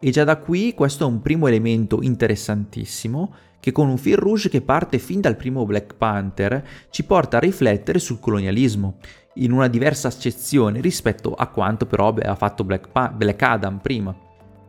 E 0.00 0.10
già 0.10 0.24
da 0.24 0.38
qui 0.38 0.74
questo 0.74 1.04
è 1.04 1.06
un 1.06 1.20
primo 1.20 1.46
elemento 1.46 2.00
interessantissimo 2.02 3.34
che 3.60 3.72
con 3.72 3.88
un 3.88 3.98
fil 3.98 4.16
rouge 4.16 4.48
che 4.48 4.62
parte 4.62 4.98
fin 4.98 5.20
dal 5.20 5.36
primo 5.36 5.66
Black 5.66 5.94
Panther 5.94 6.66
ci 6.88 7.04
porta 7.04 7.36
a 7.36 7.40
riflettere 7.40 7.98
sul 7.98 8.18
colonialismo, 8.18 8.96
in 9.34 9.52
una 9.52 9.68
diversa 9.68 10.08
accezione 10.08 10.80
rispetto 10.80 11.34
a 11.34 11.46
quanto 11.46 11.86
però 11.86 12.08
aveva 12.08 12.34
fatto 12.34 12.64
Black, 12.64 12.88
pa- 12.88 13.08
Black 13.08 13.40
Adam 13.42 13.78
prima. 13.78 14.14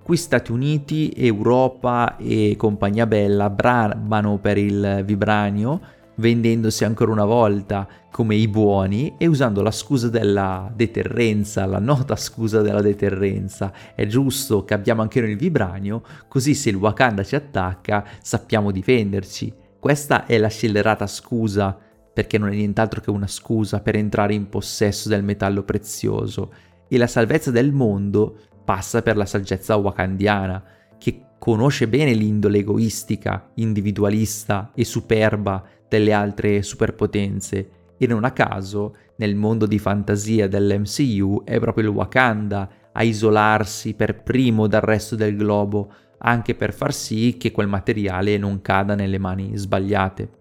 Qui 0.04 0.18
Stati 0.18 0.52
Uniti, 0.52 1.14
Europa 1.16 2.18
e 2.18 2.56
compagnia 2.58 3.06
bella 3.06 3.50
bramano 3.50 4.38
per 4.40 4.58
il 4.58 5.04
vibranio, 5.06 5.80
vendendosi 6.16 6.84
ancora 6.84 7.12
una 7.12 7.26
volta 7.26 7.88
come 8.12 8.36
i 8.36 8.48
buoni 8.48 9.16
e 9.18 9.28
usando 9.28 9.62
la 9.62 9.72
scusa 9.72 10.10
della 10.10 10.72
deterrenza, 10.76 11.66
la 11.66 11.80
nota 11.80 12.16
scusa 12.16 12.62
della 12.62 12.82
deterrenza. 12.82 13.72
È 13.96 14.06
giusto 14.06 14.66
che 14.66 14.74
abbiamo 14.74 15.02
anche 15.02 15.22
noi 15.22 15.32
il 15.32 15.38
vibranio, 15.38 16.04
così 16.28 16.54
se 16.54 16.70
il 16.70 16.76
Wakanda 16.76 17.24
ci 17.24 17.36
attacca 17.36 18.06
sappiamo 18.22 18.72
difenderci. 18.72 19.54
Questa 19.80 20.26
è 20.26 20.38
la 20.38 20.50
scellerata 20.50 21.08
scusa 21.08 21.78
perché 22.14 22.38
non 22.38 22.50
è 22.50 22.56
nient'altro 22.56 23.02
che 23.02 23.10
una 23.10 23.28
scusa 23.28 23.80
per 23.80 23.96
entrare 23.96 24.34
in 24.34 24.50
possesso 24.50 25.10
del 25.10 25.24
metallo 25.24 25.64
prezioso. 25.64 26.52
E 26.88 26.98
la 26.98 27.08
salvezza 27.08 27.52
del 27.52 27.72
mondo 27.72 28.38
passa 28.66 29.02
per 29.02 29.16
la 29.16 29.26
saggezza 29.26 29.76
wakandiana, 29.78 30.64
che 30.98 31.22
conosce 31.40 31.88
bene 31.88 32.14
l'indole 32.14 32.60
egoistica, 32.60 33.50
individualista 33.56 34.72
e 34.76 34.84
superba 34.84 35.64
delle 35.88 36.12
altre 36.14 36.62
superpotenze. 36.62 37.70
E 37.98 38.08
non 38.08 38.24
a 38.24 38.32
caso 38.32 38.96
nel 39.18 39.36
mondo 39.36 39.66
di 39.66 39.80
fantasia 39.80 40.48
dell'MCU 40.48 41.44
è 41.46 41.60
proprio 41.60 41.90
il 41.90 41.96
Wakanda 41.96 42.70
a 42.92 43.04
isolarsi 43.04 43.94
per 43.94 44.22
primo 44.22 44.68
dal 44.68 44.82
resto 44.82 45.16
del 45.16 45.36
globo 45.36 45.94
anche 46.24 46.56
per 46.56 46.74
far 46.74 46.94
sì 46.94 47.38
che 47.38 47.52
quel 47.52 47.68
materiale 47.68 48.38
non 48.38 48.62
cada 48.62 48.96
nelle 48.96 49.18
mani 49.18 49.52
sbagliate 49.56 50.41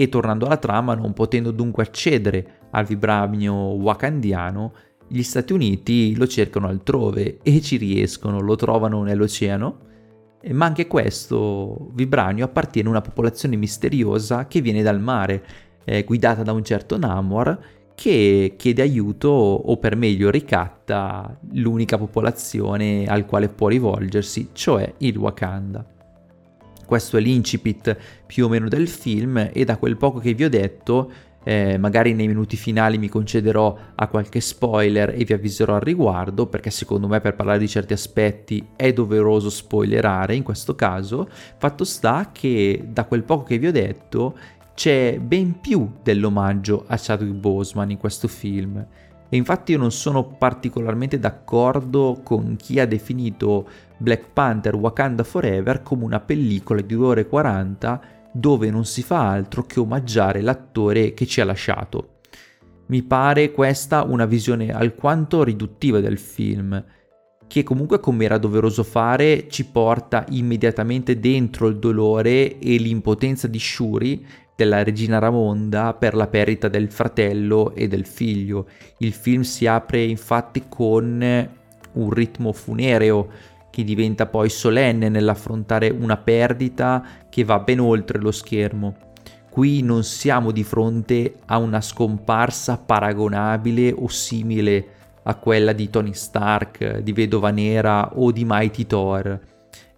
e 0.00 0.08
tornando 0.08 0.46
alla 0.46 0.58
trama, 0.58 0.94
non 0.94 1.12
potendo 1.12 1.50
dunque 1.50 1.82
accedere 1.82 2.68
al 2.70 2.84
vibramio 2.84 3.52
wakandiano, 3.52 4.72
gli 5.08 5.24
Stati 5.24 5.52
Uniti 5.52 6.14
lo 6.14 6.28
cercano 6.28 6.68
altrove 6.68 7.38
e 7.42 7.60
ci 7.60 7.76
riescono, 7.78 8.38
lo 8.38 8.54
trovano 8.54 9.02
nell'oceano, 9.02 9.78
ma 10.52 10.66
anche 10.66 10.86
questo 10.86 11.88
vibranio 11.94 12.44
appartiene 12.44 12.86
a 12.86 12.92
una 12.92 13.00
popolazione 13.00 13.56
misteriosa 13.56 14.46
che 14.46 14.60
viene 14.60 14.82
dal 14.82 15.00
mare, 15.00 15.44
eh, 15.84 16.04
guidata 16.04 16.44
da 16.44 16.52
un 16.52 16.62
certo 16.62 16.96
Namor, 16.96 17.58
che 17.96 18.54
chiede 18.56 18.82
aiuto 18.82 19.28
o 19.28 19.76
per 19.78 19.96
meglio 19.96 20.30
ricatta 20.30 21.36
l'unica 21.54 21.98
popolazione 21.98 23.04
al 23.06 23.26
quale 23.26 23.48
può 23.48 23.66
rivolgersi, 23.66 24.50
cioè 24.52 24.94
il 24.98 25.18
Wakanda. 25.18 25.97
Questo 26.88 27.18
è 27.18 27.20
l'incipit 27.20 27.94
più 28.24 28.46
o 28.46 28.48
meno 28.48 28.66
del 28.66 28.88
film 28.88 29.50
e 29.52 29.64
da 29.66 29.76
quel 29.76 29.98
poco 29.98 30.20
che 30.20 30.32
vi 30.32 30.44
ho 30.44 30.48
detto, 30.48 31.12
eh, 31.44 31.76
magari 31.76 32.14
nei 32.14 32.26
minuti 32.26 32.56
finali 32.56 32.96
mi 32.96 33.10
concederò 33.10 33.76
a 33.94 34.06
qualche 34.06 34.40
spoiler 34.40 35.10
e 35.10 35.22
vi 35.24 35.34
avviserò 35.34 35.74
al 35.74 35.82
riguardo, 35.82 36.46
perché 36.46 36.70
secondo 36.70 37.06
me 37.06 37.20
per 37.20 37.34
parlare 37.34 37.58
di 37.58 37.68
certi 37.68 37.92
aspetti 37.92 38.68
è 38.74 38.94
doveroso 38.94 39.50
spoilerare 39.50 40.34
in 40.34 40.42
questo 40.42 40.74
caso. 40.74 41.28
Fatto 41.58 41.84
sta 41.84 42.30
che 42.32 42.82
da 42.88 43.04
quel 43.04 43.22
poco 43.22 43.42
che 43.42 43.58
vi 43.58 43.66
ho 43.66 43.72
detto 43.72 44.34
c'è 44.72 45.18
ben 45.20 45.60
più 45.60 45.90
dell'omaggio 46.02 46.84
a 46.86 46.96
Chadwick 46.98 47.34
Boseman 47.34 47.90
in 47.90 47.98
questo 47.98 48.28
film. 48.28 48.82
E 49.28 49.36
infatti 49.36 49.72
io 49.72 49.78
non 49.78 49.92
sono 49.92 50.24
particolarmente 50.24 51.18
d'accordo 51.18 52.20
con 52.24 52.56
chi 52.56 52.80
ha 52.80 52.86
definito 52.86 53.68
Black 53.98 54.28
Panther 54.32 54.74
Wakanda 54.76 55.24
Forever 55.24 55.82
come 55.82 56.04
una 56.04 56.20
pellicola 56.20 56.80
di 56.80 56.94
2 56.94 57.06
ore 57.06 57.20
e 57.22 57.26
40 57.26 58.00
dove 58.32 58.70
non 58.70 58.84
si 58.84 59.02
fa 59.02 59.28
altro 59.28 59.64
che 59.64 59.80
omaggiare 59.80 60.40
l'attore 60.40 61.14
che 61.14 61.26
ci 61.26 61.40
ha 61.40 61.44
lasciato. 61.44 62.16
Mi 62.86 63.02
pare 63.02 63.52
questa 63.52 64.02
una 64.02 64.24
visione 64.24 64.72
alquanto 64.72 65.42
riduttiva 65.42 66.00
del 66.00 66.18
film, 66.18 66.82
che 67.46 67.62
comunque 67.62 68.00
come 68.00 68.24
era 68.24 68.38
doveroso 68.38 68.82
fare 68.82 69.46
ci 69.48 69.66
porta 69.66 70.24
immediatamente 70.30 71.18
dentro 71.18 71.66
il 71.66 71.78
dolore 71.78 72.58
e 72.58 72.76
l'impotenza 72.76 73.46
di 73.46 73.58
Shuri 73.58 74.26
della 74.54 74.82
regina 74.82 75.18
Ramonda 75.18 75.94
per 75.94 76.14
la 76.14 76.26
perdita 76.26 76.68
del 76.68 76.90
fratello 76.90 77.74
e 77.74 77.88
del 77.88 78.06
figlio. 78.06 78.68
Il 78.98 79.12
film 79.12 79.42
si 79.42 79.66
apre 79.66 80.02
infatti 80.02 80.64
con 80.68 81.48
un 81.92 82.10
ritmo 82.10 82.52
funereo 82.52 83.28
che 83.78 83.84
diventa 83.84 84.26
poi 84.26 84.48
solenne 84.48 85.08
nell'affrontare 85.08 85.88
una 85.88 86.16
perdita 86.16 87.00
che 87.28 87.44
va 87.44 87.60
ben 87.60 87.78
oltre 87.78 88.18
lo 88.18 88.32
schermo. 88.32 88.96
Qui 89.48 89.82
non 89.82 90.02
siamo 90.02 90.50
di 90.50 90.64
fronte 90.64 91.34
a 91.46 91.58
una 91.58 91.80
scomparsa 91.80 92.76
paragonabile 92.76 93.94
o 93.96 94.08
simile 94.08 94.86
a 95.22 95.36
quella 95.36 95.72
di 95.72 95.88
Tony 95.90 96.12
Stark, 96.12 96.98
di 96.98 97.12
Vedova 97.12 97.50
Nera 97.50 98.16
o 98.16 98.32
di 98.32 98.44
Mighty 98.44 98.84
Thor. 98.84 99.40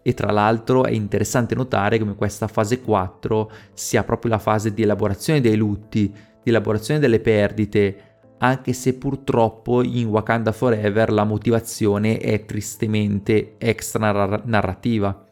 E 0.02 0.12
tra 0.12 0.30
l'altro 0.30 0.84
è 0.84 0.92
interessante 0.92 1.54
notare 1.54 1.98
come 1.98 2.16
questa 2.16 2.48
fase 2.48 2.82
4 2.82 3.50
sia 3.72 4.04
proprio 4.04 4.32
la 4.32 4.38
fase 4.38 4.74
di 4.74 4.82
elaborazione 4.82 5.40
dei 5.40 5.56
lutti, 5.56 6.12
di 6.42 6.50
elaborazione 6.50 7.00
delle 7.00 7.20
perdite, 7.20 8.09
anche 8.42 8.72
se 8.72 8.94
purtroppo 8.94 9.82
in 9.82 10.06
Wakanda 10.06 10.52
Forever 10.52 11.12
la 11.12 11.24
motivazione 11.24 12.18
è 12.18 12.44
tristemente 12.46 13.54
extra 13.58 14.42
narrativa. 14.44 15.26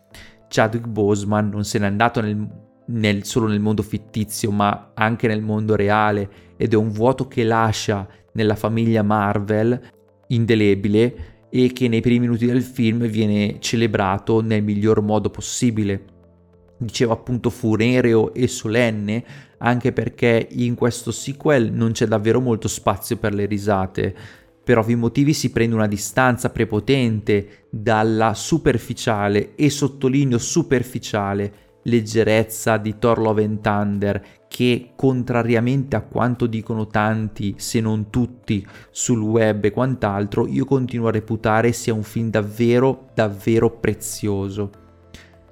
Chadwick 0.49 0.87
Boseman 0.87 1.49
non 1.49 1.64
se 1.64 1.79
n'è 1.79 1.87
andato 1.87 2.21
nel, 2.21 2.47
nel, 2.87 3.25
solo 3.25 3.47
nel 3.47 3.61
mondo 3.61 3.83
fittizio, 3.83 4.51
ma 4.51 4.92
anche 4.94 5.27
nel 5.27 5.42
mondo 5.42 5.75
reale, 5.75 6.31
ed 6.57 6.73
è 6.73 6.77
un 6.77 6.90
vuoto 6.90 7.29
che 7.29 7.44
lascia 7.44 8.07
nella 8.33 8.57
famiglia 8.57 9.03
Marvel 9.03 9.81
indelebile 10.29 11.47
e 11.51 11.73
che 11.73 11.88
nei 11.88 12.03
primi 12.03 12.21
minuti 12.21 12.44
del 12.44 12.62
film 12.62 13.07
viene 13.07 13.57
celebrato 13.59 14.42
nel 14.42 14.62
miglior 14.62 15.01
modo 15.01 15.31
possibile. 15.31 16.16
Dicevo 16.79 17.12
appunto 17.12 17.51
funereo 17.51 18.33
e 18.33 18.47
solenne, 18.47 19.25
anche 19.59 19.93
perché 19.93 20.47
in 20.53 20.77
questo 20.77 21.11
sequel 21.11 21.73
non 21.73 21.93
c'è 21.93 22.07
davvero 22.07 22.41
molto 22.41 22.69
spazio 22.69 23.17
per 23.17 23.35
le 23.35 23.47
risate. 23.47 24.14
Per 24.62 24.79
ovvi 24.79 24.95
motivi 24.95 25.33
si 25.33 25.51
prende 25.51 25.75
una 25.75 25.88
distanza 25.88 26.51
prepotente 26.51 27.67
dalla 27.69 28.35
superficiale 28.35 29.55
e 29.57 29.71
sottolineo 29.71 30.38
superficiale 30.38 31.67
leggerezza 31.83 32.77
di 32.77 32.99
Thor 32.99 33.19
Love 33.19 33.45
and 33.45 33.61
Thunder 33.61 34.25
che 34.47 34.91
contrariamente 34.95 35.97
a 35.97 36.03
quanto 36.03 36.47
dicono 36.47 36.87
tanti, 36.87 37.55
se 37.59 37.81
non 37.81 38.11
tutti, 38.11 38.67
sul 38.91 39.21
web 39.21 39.64
e 39.64 39.71
quant'altro, 39.71 40.47
io 40.47 40.64
continuo 40.64 41.09
a 41.09 41.12
reputare 41.12 41.73
sia 41.73 41.95
un 41.95 42.03
film 42.03 42.31
davvero, 42.31 43.09
davvero 43.14 43.71
prezioso. 43.71 44.88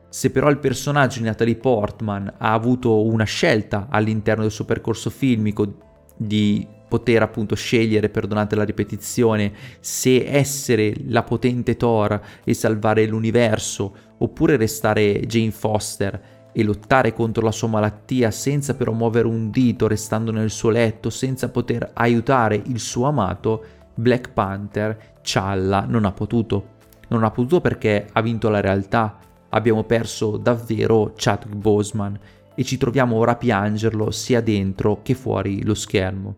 Se 0.09 0.31
però 0.31 0.49
il 0.49 0.59
personaggio 0.59 1.19
di 1.19 1.27
Natalie 1.27 1.57
Portman 1.57 2.33
ha 2.38 2.53
avuto 2.53 3.05
una 3.05 3.25
scelta 3.25 3.88
all'interno 3.90 4.42
del 4.42 4.53
suo 4.53 4.64
percorso 4.64 5.11
filmico 5.11 5.77
di 6.16 6.66
poter 6.88 7.23
appunto 7.23 7.55
scegliere, 7.55 8.09
perdonate 8.09 8.55
la 8.55 8.64
ripetizione, 8.64 9.53
se 9.81 10.25
essere 10.27 10.95
la 11.09 11.23
potente 11.23 11.77
Thor 11.77 12.21
e 12.45 12.55
salvare 12.55 13.07
l'universo 13.07 13.95
oppure 14.19 14.57
restare 14.57 15.21
Jane 15.21 15.51
Foster 15.51 16.35
e 16.53 16.64
lottare 16.64 17.12
contro 17.12 17.45
la 17.45 17.53
sua 17.53 17.69
malattia 17.69 18.31
senza 18.31 18.75
però 18.75 18.92
muovere 18.92 19.27
un 19.27 19.51
dito 19.51 19.87
restando 19.87 20.31
nel 20.31 20.51
suo 20.51 20.71
letto, 20.71 21.11
senza 21.11 21.51
poter 21.51 21.90
aiutare 21.92 22.62
il 22.66 22.81
suo 22.81 23.07
amato, 23.07 23.64
Black 23.95 24.33
Panther, 24.33 25.14
Challa, 25.23 25.85
non 25.87 26.05
ha 26.05 26.12
potuto. 26.12 26.75
Non 27.09 27.25
ha 27.25 27.31
potuto 27.31 27.61
perché 27.61 28.07
ha 28.11 28.23
vinto 28.23 28.49
la 28.49 28.61
realtà. 28.61 29.19
Abbiamo 29.57 29.85
perso 29.85 30.37
davvero 30.37 31.14
Chadwick 31.16 31.57
Boseman 31.57 32.21
e 32.55 32.62
ci 32.62 32.77
troviamo 32.77 33.16
ora 33.16 33.33
a 33.33 33.37
piangerlo 33.37 34.11
sia 34.11 34.42
dentro 34.42 35.01
che 35.03 35.14
fuori 35.14 35.64
lo 35.64 35.73
schermo. 35.73 36.37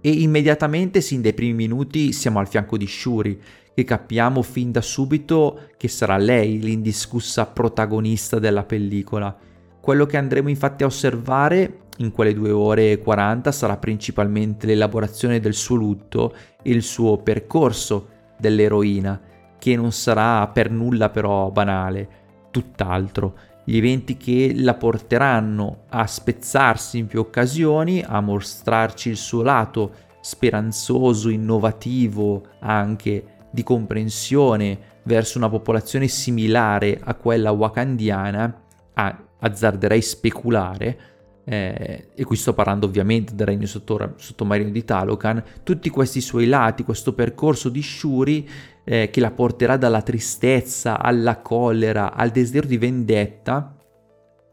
E 0.00 0.08
immediatamente, 0.08 1.00
sin 1.00 1.20
dai 1.20 1.34
primi 1.34 1.54
minuti, 1.54 2.12
siamo 2.12 2.38
al 2.38 2.46
fianco 2.46 2.76
di 2.76 2.86
Shuri, 2.86 3.40
che 3.74 3.82
capiamo 3.82 4.40
fin 4.42 4.70
da 4.70 4.82
subito 4.82 5.62
che 5.76 5.88
sarà 5.88 6.16
lei 6.16 6.60
l'indiscussa 6.60 7.46
protagonista 7.46 8.38
della 8.38 8.62
pellicola. 8.62 9.36
Quello 9.80 10.06
che 10.06 10.16
andremo 10.16 10.48
infatti 10.48 10.84
a 10.84 10.86
osservare 10.86 11.86
in 11.96 12.12
quelle 12.12 12.34
2 12.34 12.50
ore 12.52 12.92
e 12.92 12.98
40 12.98 13.50
sarà 13.50 13.76
principalmente 13.78 14.68
l'elaborazione 14.68 15.40
del 15.40 15.54
suo 15.54 15.74
lutto 15.74 16.36
e 16.62 16.70
il 16.70 16.84
suo 16.84 17.16
percorso 17.18 18.10
dell'eroina, 18.38 19.20
che 19.64 19.76
non 19.76 19.92
sarà 19.92 20.46
per 20.48 20.70
nulla 20.70 21.08
però 21.08 21.50
banale, 21.50 22.08
tutt'altro. 22.50 23.38
Gli 23.64 23.78
eventi 23.78 24.18
che 24.18 24.52
la 24.54 24.74
porteranno 24.74 25.84
a 25.88 26.06
spezzarsi 26.06 26.98
in 26.98 27.06
più 27.06 27.20
occasioni, 27.20 28.04
a 28.06 28.20
mostrarci 28.20 29.08
il 29.08 29.16
suo 29.16 29.40
lato 29.40 29.92
speranzoso, 30.20 31.30
innovativo 31.30 32.44
anche 32.60 33.24
di 33.50 33.62
comprensione 33.62 34.78
verso 35.04 35.38
una 35.38 35.48
popolazione 35.48 36.08
similare 36.08 37.00
a 37.02 37.14
quella 37.14 37.50
wakandiana, 37.50 38.64
a, 38.92 39.24
azzarderei 39.38 40.02
speculare, 40.02 40.98
eh, 41.46 42.08
e 42.14 42.24
qui 42.24 42.36
sto 42.36 42.52
parlando 42.52 42.84
ovviamente 42.84 43.34
del 43.34 43.46
regno 43.46 43.66
sottomarino 43.66 44.68
di 44.68 44.84
Talocan, 44.84 45.42
tutti 45.62 45.88
questi 45.88 46.20
suoi 46.20 46.46
lati, 46.46 46.84
questo 46.84 47.14
percorso 47.14 47.70
di 47.70 47.82
Shuri 47.82 48.46
eh, 48.84 49.10
che 49.10 49.20
la 49.20 49.30
porterà 49.30 49.76
dalla 49.76 50.02
tristezza 50.02 51.00
alla 51.00 51.40
collera, 51.40 52.12
al 52.12 52.30
desiderio 52.30 52.68
di 52.68 52.78
vendetta, 52.78 53.76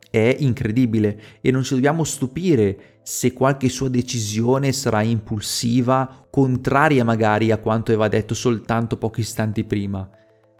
è 0.10 0.36
incredibile 0.40 1.22
e 1.42 1.52
non 1.52 1.64
ci 1.64 1.74
dobbiamo 1.74 2.04
stupire 2.04 3.00
se 3.04 3.34
qualche 3.34 3.70
sua 3.70 3.90
decisione 3.90 4.72
sarà 4.72 5.02
impulsiva, 5.02 6.28
contraria 6.30 7.04
magari 7.04 7.52
a 7.52 7.58
quanto 7.58 7.92
aveva 7.92 8.08
detto 8.08 8.34
soltanto 8.34 8.98
pochi 8.98 9.22
istanti 9.22 9.64
prima. 9.64 10.10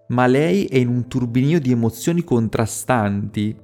Ma 0.08 0.26
lei 0.28 0.66
è 0.66 0.78
in 0.78 0.88
un 0.88 1.08
turbinio 1.08 1.60
di 1.60 1.72
emozioni 1.72 2.24
contrastanti 2.24 3.56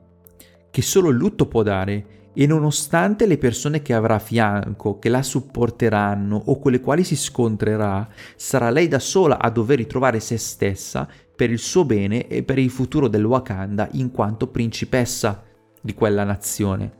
che 0.69 0.81
solo 0.81 1.09
il 1.09 1.17
lutto 1.17 1.47
può 1.47 1.63
dare 1.63 2.05
e 2.39 2.45
nonostante 2.45 3.25
le 3.25 3.39
persone 3.39 3.81
che 3.81 3.95
avrà 3.95 4.15
a 4.15 4.19
fianco, 4.19 4.99
che 4.99 5.09
la 5.09 5.23
supporteranno 5.23 6.39
o 6.45 6.59
con 6.59 6.71
le 6.71 6.81
quali 6.81 7.03
si 7.03 7.15
scontrerà, 7.15 8.07
sarà 8.35 8.69
lei 8.69 8.87
da 8.87 8.99
sola 8.99 9.39
a 9.39 9.49
dover 9.49 9.77
ritrovare 9.77 10.19
se 10.19 10.37
stessa 10.37 11.07
per 11.35 11.49
il 11.49 11.57
suo 11.57 11.83
bene 11.83 12.27
e 12.27 12.43
per 12.43 12.59
il 12.59 12.69
futuro 12.69 13.07
del 13.07 13.25
Wakanda 13.25 13.89
in 13.93 14.11
quanto 14.11 14.49
principessa 14.49 15.43
di 15.81 15.95
quella 15.95 16.23
nazione. 16.23 16.91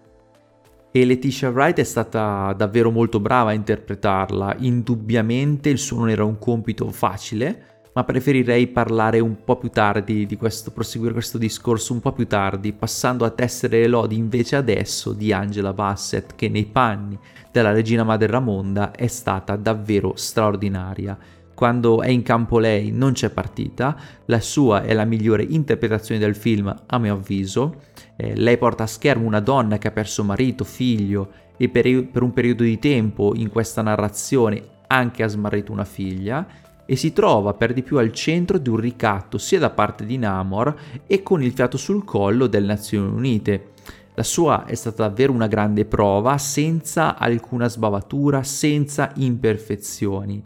E 0.92 1.06
Letitia 1.06 1.52
Wright 1.52 1.78
è 1.78 1.84
stata 1.84 2.52
davvero 2.54 2.90
molto 2.90 3.20
brava 3.20 3.52
a 3.52 3.54
interpretarla, 3.54 4.56
indubbiamente 4.58 5.70
il 5.70 5.78
suo 5.78 6.00
non 6.00 6.10
era 6.10 6.26
un 6.26 6.40
compito 6.40 6.90
facile, 6.90 7.77
ma 7.98 8.04
preferirei 8.04 8.68
parlare 8.68 9.20
un 9.20 9.44
po' 9.44 9.58
più 9.58 9.70
tardi 9.70 10.28
di 10.28 10.38
questo, 10.38 10.70
proseguire 10.70 11.14
questo 11.14 11.40
discorso 11.40 11.94
un 11.94 12.00
po' 12.00 12.12
più 12.12 12.28
tardi, 12.28 12.72
passando 12.72 13.26
a 13.26 13.32
tessere 13.32 13.80
le 13.80 13.88
lodi 13.88 14.16
invece 14.16 14.56
adesso 14.56 15.14
di 15.14 15.34
Angela 15.34 15.74
Bassett, 15.74 16.36
che 16.36 16.48
nei 16.48 16.68
panni 16.68 17.18
della 17.52 17.72
regina 17.72 18.04
madre 18.04 18.28
Ramonda 18.28 18.92
è 18.92 19.08
stata 19.08 19.56
davvero 19.56 20.12
straordinaria. 20.16 21.18
Quando 21.56 22.04
è 22.04 22.10
in 22.10 22.22
campo 22.22 22.60
lei 22.60 22.92
non 22.92 23.14
c'è 23.14 23.32
partita, 23.32 24.00
la 24.26 24.42
sua 24.42 24.84
è 24.84 24.94
la 24.94 25.06
migliore 25.06 25.42
interpretazione 25.42 26.20
del 26.20 26.36
film 26.36 26.72
a 26.86 27.00
mio 27.00 27.16
avviso, 27.16 27.82
eh, 28.16 28.36
lei 28.36 28.60
porta 28.60 28.84
a 28.84 28.88
schermo 28.88 29.26
una 29.26 29.40
donna 29.40 29.80
che 29.80 29.88
ha 29.88 29.92
perso 29.92 30.24
marito, 30.24 30.64
figlio 30.64 31.32
e 31.58 31.68
per, 31.68 32.10
per 32.12 32.22
un 32.22 32.32
periodo 32.32 32.62
di 32.62 32.78
tempo 32.78 33.34
in 33.36 33.50
questa 33.50 33.82
narrazione 33.82 34.76
anche 34.86 35.24
ha 35.24 35.28
smarrito 35.28 35.72
una 35.72 35.84
figlia 35.84 36.46
e 36.88 36.96
si 36.96 37.14
trova 37.14 37.54
per 37.54 37.74
di 37.74 37.84
più 37.84 38.00
al 38.00 38.12
centro 38.12 38.58
di 38.58 38.70
un 38.70 38.78
ricatto 38.78 39.38
sia 39.38 39.60
da 39.60 39.70
parte 39.70 40.08
di 40.08 40.18
Namor 40.18 40.76
e 41.06 41.22
con 41.22 41.44
il 41.44 41.52
fiato 41.52 41.78
sul 41.78 42.04
collo 42.04 42.48
delle 42.48 42.66
Nazioni 42.66 43.16
Unite. 43.16 43.74
La 44.16 44.24
sua 44.24 44.66
è 44.66 44.74
stata 44.74 45.08
davvero 45.08 45.32
una 45.32 45.46
grande 45.46 45.86
prova 45.86 46.40
senza 46.40 47.16
alcuna 47.16 47.68
sbavatura, 47.68 48.42
senza 48.42 49.12
imperfezioni 49.18 50.44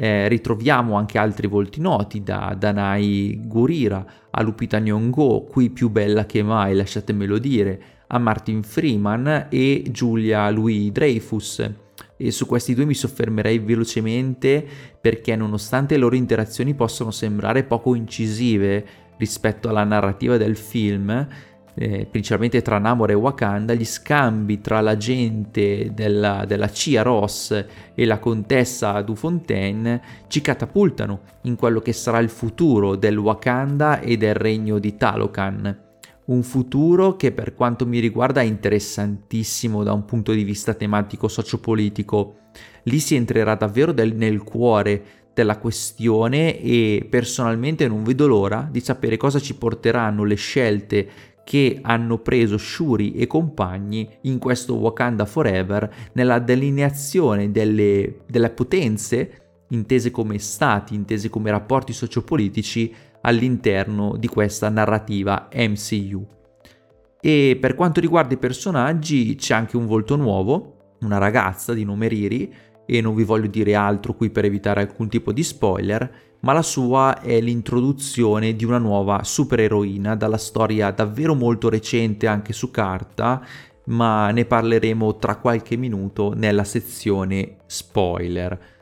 eh, 0.00 0.28
ritroviamo 0.28 0.96
anche 0.96 1.18
altri 1.18 1.46
volti 1.46 1.78
noti, 1.78 2.22
da 2.22 2.56
Danai 2.58 3.38
Gurira 3.44 4.02
a 4.30 4.42
Lupita 4.42 4.78
Nyong'o, 4.78 5.44
qui 5.44 5.68
più 5.68 5.90
bella 5.90 6.24
che 6.24 6.42
mai, 6.42 6.74
lasciatemelo 6.74 7.36
dire, 7.36 7.82
a 8.06 8.18
Martin 8.18 8.62
Freeman 8.62 9.48
e 9.50 9.84
Giulia 9.90 10.48
Louis 10.48 10.90
Dreyfus. 10.90 11.70
E 12.22 12.30
su 12.32 12.44
questi 12.44 12.74
due 12.74 12.84
mi 12.84 12.92
soffermerei 12.92 13.58
velocemente 13.58 14.62
perché 15.00 15.34
nonostante 15.36 15.94
le 15.94 16.00
loro 16.00 16.16
interazioni 16.16 16.74
possano 16.74 17.10
sembrare 17.10 17.64
poco 17.64 17.94
incisive 17.94 18.84
rispetto 19.16 19.70
alla 19.70 19.84
narrativa 19.84 20.36
del 20.36 20.58
film, 20.58 21.26
eh, 21.72 22.06
principalmente 22.10 22.60
tra 22.60 22.78
Namor 22.78 23.12
e 23.12 23.14
Wakanda, 23.14 23.72
gli 23.72 23.86
scambi 23.86 24.60
tra 24.60 24.82
la 24.82 24.98
gente 24.98 25.92
della, 25.94 26.44
della 26.46 26.68
CIA 26.68 27.00
Ross 27.00 27.64
e 27.94 28.04
la 28.04 28.18
contessa 28.18 29.00
Dufontaine 29.00 30.02
ci 30.28 30.42
catapultano 30.42 31.20
in 31.44 31.56
quello 31.56 31.80
che 31.80 31.94
sarà 31.94 32.18
il 32.18 32.28
futuro 32.28 32.96
del 32.96 33.16
Wakanda 33.16 34.00
e 34.00 34.18
del 34.18 34.34
regno 34.34 34.78
di 34.78 34.94
Talocan. 34.94 35.88
Un 36.30 36.44
futuro 36.44 37.16
che 37.16 37.32
per 37.32 37.54
quanto 37.54 37.84
mi 37.86 37.98
riguarda 37.98 38.40
è 38.40 38.44
interessantissimo 38.44 39.82
da 39.82 39.92
un 39.92 40.04
punto 40.04 40.30
di 40.30 40.44
vista 40.44 40.74
tematico 40.74 41.26
sociopolitico. 41.26 42.36
Lì 42.84 43.00
si 43.00 43.16
entrerà 43.16 43.56
davvero 43.56 43.90
del, 43.90 44.14
nel 44.14 44.44
cuore 44.44 45.02
della 45.34 45.58
questione 45.58 46.60
e 46.60 47.04
personalmente 47.10 47.88
non 47.88 48.04
vedo 48.04 48.28
l'ora 48.28 48.68
di 48.70 48.78
sapere 48.78 49.16
cosa 49.16 49.40
ci 49.40 49.56
porteranno 49.56 50.22
le 50.22 50.36
scelte 50.36 51.08
che 51.42 51.80
hanno 51.82 52.18
preso 52.18 52.58
Shuri 52.58 53.14
e 53.14 53.26
compagni 53.26 54.08
in 54.22 54.38
questo 54.38 54.76
Wakanda 54.76 55.24
Forever 55.24 55.92
nella 56.12 56.38
delineazione 56.38 57.50
delle, 57.50 58.20
delle 58.28 58.50
potenze 58.50 59.32
intese 59.70 60.12
come 60.12 60.38
stati, 60.38 60.94
intese 60.94 61.28
come 61.28 61.50
rapporti 61.50 61.92
sociopolitici 61.92 62.94
all'interno 63.22 64.16
di 64.16 64.28
questa 64.28 64.68
narrativa 64.68 65.48
MCU. 65.54 66.26
E 67.20 67.58
per 67.60 67.74
quanto 67.74 68.00
riguarda 68.00 68.34
i 68.34 68.38
personaggi 68.38 69.34
c'è 69.34 69.54
anche 69.54 69.76
un 69.76 69.86
volto 69.86 70.16
nuovo, 70.16 70.96
una 71.00 71.18
ragazza 71.18 71.74
di 71.74 71.84
nome 71.84 72.08
Riri, 72.08 72.52
e 72.86 73.00
non 73.00 73.14
vi 73.14 73.24
voglio 73.24 73.46
dire 73.46 73.74
altro 73.74 74.14
qui 74.14 74.30
per 74.30 74.44
evitare 74.44 74.80
alcun 74.80 75.08
tipo 75.08 75.32
di 75.32 75.42
spoiler, 75.42 76.10
ma 76.40 76.52
la 76.52 76.62
sua 76.62 77.20
è 77.20 77.40
l'introduzione 77.40 78.56
di 78.56 78.64
una 78.64 78.78
nuova 78.78 79.22
supereroina 79.22 80.16
dalla 80.16 80.38
storia 80.38 80.90
davvero 80.90 81.34
molto 81.34 81.68
recente 81.68 82.26
anche 82.26 82.52
su 82.52 82.70
carta, 82.70 83.44
ma 83.84 84.30
ne 84.30 84.44
parleremo 84.44 85.16
tra 85.16 85.36
qualche 85.36 85.76
minuto 85.76 86.32
nella 86.34 86.64
sezione 86.64 87.58
spoiler. 87.66 88.79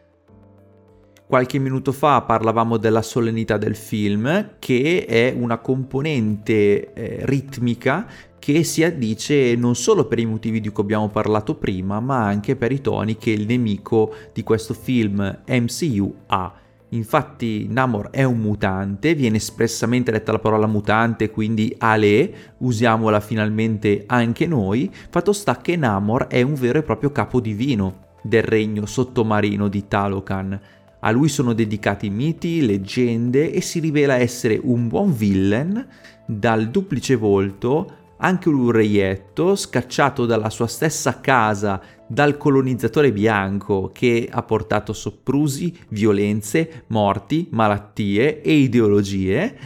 Qualche 1.28 1.58
minuto 1.58 1.92
fa 1.92 2.22
parlavamo 2.22 2.78
della 2.78 3.02
solennità 3.02 3.58
del 3.58 3.76
film, 3.76 4.52
che 4.58 5.04
è 5.06 5.34
una 5.36 5.58
componente 5.58 6.94
eh, 6.94 7.18
ritmica 7.26 8.06
che 8.38 8.64
si 8.64 8.82
addice 8.82 9.54
non 9.54 9.74
solo 9.74 10.06
per 10.06 10.20
i 10.20 10.24
motivi 10.24 10.58
di 10.58 10.70
cui 10.70 10.84
abbiamo 10.84 11.10
parlato 11.10 11.54
prima, 11.56 12.00
ma 12.00 12.24
anche 12.24 12.56
per 12.56 12.72
i 12.72 12.80
toni 12.80 13.18
che 13.18 13.30
il 13.30 13.44
nemico 13.44 14.14
di 14.32 14.42
questo 14.42 14.72
film 14.72 15.42
MCU 15.46 16.14
ha. 16.28 16.50
Infatti 16.88 17.66
Namor 17.68 18.08
è 18.08 18.24
un 18.24 18.38
mutante, 18.38 19.14
viene 19.14 19.36
espressamente 19.36 20.10
detta 20.10 20.32
la 20.32 20.38
parola 20.38 20.66
mutante, 20.66 21.30
quindi 21.30 21.74
Ale, 21.76 22.54
usiamola 22.56 23.20
finalmente 23.20 24.04
anche 24.06 24.46
noi, 24.46 24.90
fatto 25.10 25.34
sta 25.34 25.58
che 25.58 25.76
Namor 25.76 26.28
è 26.28 26.40
un 26.40 26.54
vero 26.54 26.78
e 26.78 26.82
proprio 26.82 27.12
capo 27.12 27.38
divino 27.38 28.06
del 28.22 28.44
regno 28.44 28.86
sottomarino 28.86 29.68
di 29.68 29.86
Talocan. 29.86 30.58
A 31.00 31.11
lui 31.11 31.28
sono 31.28 31.52
dedicati 31.52 32.11
miti, 32.11 32.64
leggende 32.64 33.52
e 33.52 33.61
si 33.61 33.78
rivela 33.78 34.16
essere 34.16 34.58
un 34.62 34.88
buon 34.88 35.14
villain 35.14 35.87
dal 36.26 36.68
duplice 36.68 37.14
volto 37.14 37.98
anche 38.18 38.48
un 38.48 38.70
reietto 38.70 39.54
scacciato 39.54 40.26
dalla 40.26 40.50
sua 40.50 40.66
stessa 40.66 41.20
casa 41.20 41.80
dal 42.06 42.37
colonizzatore 42.37 43.12
bianco 43.12 43.90
che 43.92 44.28
ha 44.30 44.42
portato 44.42 44.92
soprusi, 44.92 45.76
violenze, 45.90 46.84
morti, 46.88 47.48
malattie 47.50 48.42
e 48.42 48.52
ideologie 48.54 49.56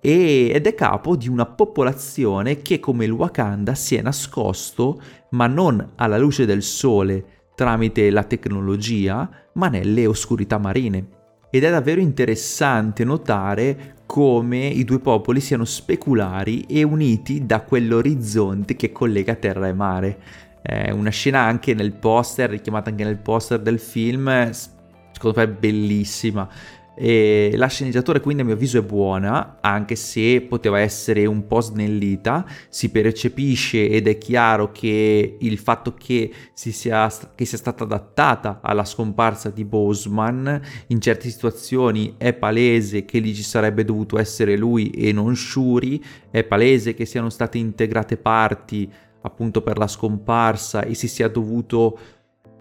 ed 0.00 0.66
è 0.66 0.74
capo 0.74 1.14
di 1.16 1.28
una 1.28 1.46
popolazione 1.46 2.60
che 2.60 2.80
come 2.80 3.04
il 3.04 3.12
Wakanda 3.12 3.74
si 3.74 3.94
è 3.94 4.02
nascosto 4.02 5.00
ma 5.30 5.46
non 5.46 5.92
alla 5.94 6.18
luce 6.18 6.44
del 6.44 6.62
sole 6.62 7.31
tramite 7.54 8.10
la 8.10 8.24
tecnologia 8.24 9.28
ma 9.54 9.68
nelle 9.68 10.06
oscurità 10.06 10.58
marine. 10.58 11.20
Ed 11.50 11.64
è 11.64 11.70
davvero 11.70 12.00
interessante 12.00 13.04
notare 13.04 13.96
come 14.06 14.66
i 14.66 14.84
due 14.84 15.00
popoli 15.00 15.40
siano 15.40 15.64
speculari 15.64 16.62
e 16.62 16.82
uniti 16.82 17.44
da 17.44 17.62
quell'orizzonte 17.62 18.74
che 18.74 18.92
collega 18.92 19.34
terra 19.34 19.68
e 19.68 19.72
mare. 19.72 20.18
È 20.62 20.90
una 20.90 21.10
scena 21.10 21.40
anche 21.40 21.74
nel 21.74 21.92
poster, 21.92 22.50
richiamata 22.50 22.90
anche 22.90 23.04
nel 23.04 23.18
poster 23.18 23.60
del 23.60 23.78
film, 23.78 24.50
secondo 24.50 25.38
me 25.38 25.42
è 25.42 25.48
bellissima. 25.48 26.48
E 26.94 27.52
la 27.56 27.68
sceneggiatura 27.68 28.20
quindi 28.20 28.42
a 28.42 28.44
mio 28.44 28.54
avviso 28.54 28.78
è 28.78 28.82
buona, 28.82 29.58
anche 29.60 29.96
se 29.96 30.42
poteva 30.42 30.78
essere 30.78 31.24
un 31.24 31.46
po' 31.46 31.60
snellita, 31.60 32.44
si 32.68 32.90
percepisce 32.90 33.88
ed 33.88 34.08
è 34.08 34.18
chiaro 34.18 34.72
che 34.72 35.36
il 35.40 35.58
fatto 35.58 35.94
che, 35.94 36.30
sia, 36.52 37.10
che 37.34 37.44
sia 37.44 37.58
stata 37.58 37.84
adattata 37.84 38.60
alla 38.62 38.84
scomparsa 38.84 39.48
di 39.48 39.64
Boseman 39.64 40.60
in 40.88 41.00
certe 41.00 41.30
situazioni 41.30 42.14
è 42.18 42.34
palese 42.34 43.04
che 43.06 43.20
lì 43.20 43.34
ci 43.34 43.42
sarebbe 43.42 43.84
dovuto 43.84 44.18
essere 44.18 44.56
lui 44.56 44.90
e 44.90 45.12
non 45.12 45.34
Shuri, 45.34 46.02
è 46.30 46.44
palese 46.44 46.94
che 46.94 47.06
siano 47.06 47.30
state 47.30 47.56
integrate 47.56 48.18
parti 48.18 48.90
appunto 49.22 49.62
per 49.62 49.78
la 49.78 49.86
scomparsa 49.86 50.82
e 50.82 50.94
si 50.94 51.08
sia 51.08 51.28
dovuto 51.28 51.98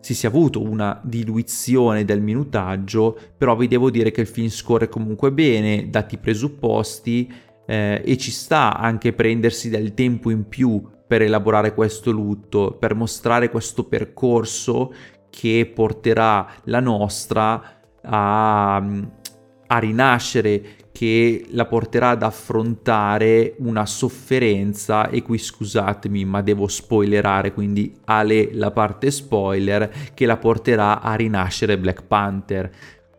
si 0.02 0.14
sia 0.14 0.30
avuto 0.30 0.62
una 0.62 1.00
diluizione 1.04 2.04
del 2.04 2.22
minutaggio, 2.22 3.18
però 3.38 3.56
vi 3.56 3.68
devo 3.68 3.90
dire 3.90 4.12
che 4.12 4.22
il 4.22 4.28
film 4.28 4.50
scorre 4.50 4.90
comunque 4.90 5.32
bene, 5.32 5.90
dati 5.90 6.16
i 6.16 6.18
presupposti, 6.18 7.32
eh, 7.66 8.02
e 8.04 8.18
ci 8.18 8.32
sta 8.32 8.78
anche 8.78 9.14
prendersi 9.14 9.70
del 9.70 9.94
tempo 9.94 10.30
in 10.30 10.48
più 10.50 10.84
per 11.08 11.22
elaborare 11.22 11.74
questo 11.74 12.12
lutto, 12.12 12.76
per 12.80 12.96
mostrare 12.96 13.50
questo 13.50 13.86
percorso 13.86 14.94
che 15.30 15.72
porterà 15.74 16.48
la 16.66 16.80
nostra 16.80 17.80
a, 18.02 18.76
a 18.76 19.78
rinascere 19.78 20.64
che 20.92 21.46
la 21.52 21.66
porterà 21.66 22.10
ad 22.10 22.24
affrontare 22.24 23.56
una 23.58 23.86
sofferenza 23.86 25.10
e 25.10 25.22
qui 25.22 25.38
scusatemi 25.38 26.26
ma 26.26 26.42
devo 26.42 26.68
spoilerare 26.68 27.54
quindi 27.54 27.96
Ale 28.06 28.50
la 28.54 28.72
parte 28.72 29.10
spoiler 29.12 29.92
che 30.14 30.26
la 30.26 30.38
porterà 30.38 31.02
a 31.02 31.16
rinascere 31.16 31.78
Black 31.78 32.04
Panther 32.04 32.72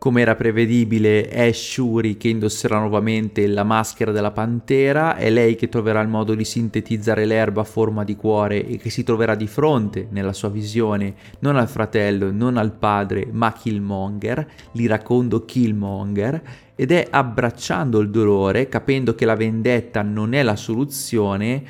come 0.03 0.19
era 0.19 0.35
prevedibile, 0.35 1.29
è 1.29 1.53
Shuri 1.53 2.17
che 2.17 2.27
indosserà 2.27 2.77
nuovamente 2.77 3.47
la 3.47 3.63
maschera 3.63 4.11
della 4.11 4.31
pantera, 4.31 5.15
è 5.15 5.29
lei 5.29 5.55
che 5.55 5.69
troverà 5.69 6.01
il 6.01 6.09
modo 6.09 6.35
di 6.35 6.43
sintetizzare 6.43 7.23
l'erba 7.23 7.61
a 7.61 7.63
forma 7.63 8.03
di 8.03 8.17
cuore 8.17 8.67
e 8.67 8.75
che 8.75 8.89
si 8.89 9.05
troverà 9.05 9.33
di 9.35 9.47
fronte, 9.47 10.07
nella 10.09 10.33
sua 10.33 10.49
visione, 10.49 11.13
non 11.39 11.55
al 11.55 11.69
fratello, 11.69 12.33
non 12.33 12.57
al 12.57 12.73
padre, 12.73 13.29
ma 13.31 13.53
Killmonger, 13.53 14.45
l'iracondo 14.73 15.45
Killmonger, 15.45 16.41
ed 16.75 16.91
è 16.91 17.07
abbracciando 17.09 18.01
il 18.01 18.09
dolore, 18.09 18.67
capendo 18.67 19.15
che 19.15 19.23
la 19.23 19.37
vendetta 19.37 20.01
non 20.01 20.33
è 20.33 20.43
la 20.43 20.57
soluzione, 20.57 21.63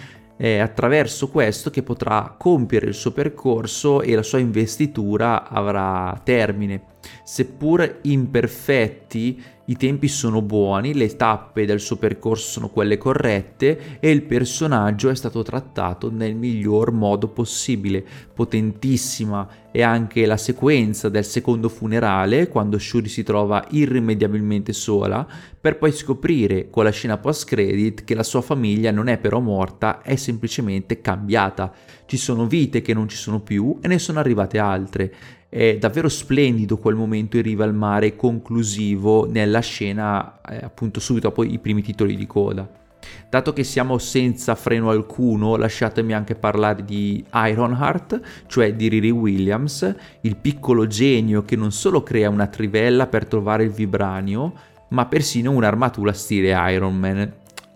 è 0.44 0.58
attraverso 0.58 1.30
questo 1.30 1.70
che 1.70 1.84
potrà 1.84 2.36
compiere 2.38 2.88
il 2.88 2.94
suo 2.94 3.12
percorso 3.12 4.02
e 4.02 4.14
la 4.14 4.24
sua 4.24 4.40
investitura 4.40 5.48
avrà 5.48 6.20
termine. 6.22 6.82
Seppur 7.24 8.00
imperfetti, 8.02 9.42
i 9.66 9.78
tempi 9.78 10.10
sono 10.10 10.42
buoni, 10.42 10.94
le 10.94 11.16
tappe 11.16 11.66
del 11.66 11.80
suo 11.80 11.96
percorso 11.96 12.50
sono 12.52 12.70
quelle 12.70 12.98
corrette 12.98 14.00
e 14.02 14.12
il 14.12 14.24
personaggio 14.24 15.10
è 15.10 15.16
stato 15.16 15.42
trattato 15.42 16.12
nel 16.12 16.36
miglior 16.36 16.92
modo 16.92 17.30
possibile. 17.30 18.04
Potentissima 18.34 19.48
è 19.72 19.82
anche 19.82 20.26
la 20.26 20.36
sequenza 20.36 21.08
del 21.08 21.24
secondo 21.24 21.70
funerale, 21.70 22.50
quando 22.50 22.78
Shuri 22.78 23.08
si 23.08 23.24
trova 23.24 23.66
irrimediabilmente 23.70 24.74
sola, 24.74 25.26
per 25.60 25.78
poi 25.78 25.94
scoprire 25.94 26.70
con 26.70 26.84
la 26.84 26.92
scena 26.92 27.18
post 27.18 27.48
credit 27.48 28.04
che 28.04 28.16
la 28.16 28.24
sua 28.24 28.42
famiglia 28.42 28.92
non 28.92 29.08
è 29.08 29.18
però 29.18 29.40
morta, 29.40 30.02
è 30.02 30.18
semplicemente 30.18 31.00
cambiata. 31.00 31.72
Ci 32.06 32.18
sono 32.18 32.48
vite 32.48 32.82
che 32.82 32.94
non 32.94 33.08
ci 33.08 33.16
sono 33.16 33.40
più 33.40 33.78
e 33.82 33.88
ne 33.88 33.98
sono 33.98 34.20
arrivate 34.20 34.60
altre 34.60 35.14
è 35.54 35.78
davvero 35.78 36.10
splendido 36.10 36.80
quel 36.80 36.96
momento 36.96 37.38
in 37.38 37.44
riva 37.44 37.64
al 37.64 37.76
mare 37.76 38.16
conclusivo 38.16 39.30
nella 39.30 39.60
scena 39.60 40.42
eh, 40.50 40.58
appunto 40.64 41.00
subito 41.00 41.28
dopo 41.28 41.44
i 41.44 41.60
primi 41.60 41.84
titoli 41.84 42.16
di 42.16 42.26
coda. 42.26 42.68
Dato 43.30 43.54
che 43.54 43.64
siamo 43.64 44.00
senza 44.00 44.56
freno 44.56 44.90
alcuno, 44.90 45.56
lasciatemi 45.56 46.12
anche 46.14 46.34
parlare 46.34 46.84
di 46.84 47.24
Ironheart, 47.32 48.20
cioè 48.48 48.74
di 48.74 48.88
Riri 48.88 49.12
Williams, 49.12 49.96
il 50.22 50.38
piccolo 50.38 50.88
genio 50.88 51.44
che 51.44 51.56
non 51.56 51.72
solo 51.72 52.02
crea 52.02 52.32
una 52.32 52.48
trivella 52.48 53.06
per 53.06 53.28
trovare 53.28 53.64
il 53.64 53.72
vibranio, 53.72 54.54
ma 54.90 55.06
persino 55.06 55.52
un'armatura 55.52 56.14
stile 56.14 56.56
Iron 56.72 56.98
Man. 56.98 57.32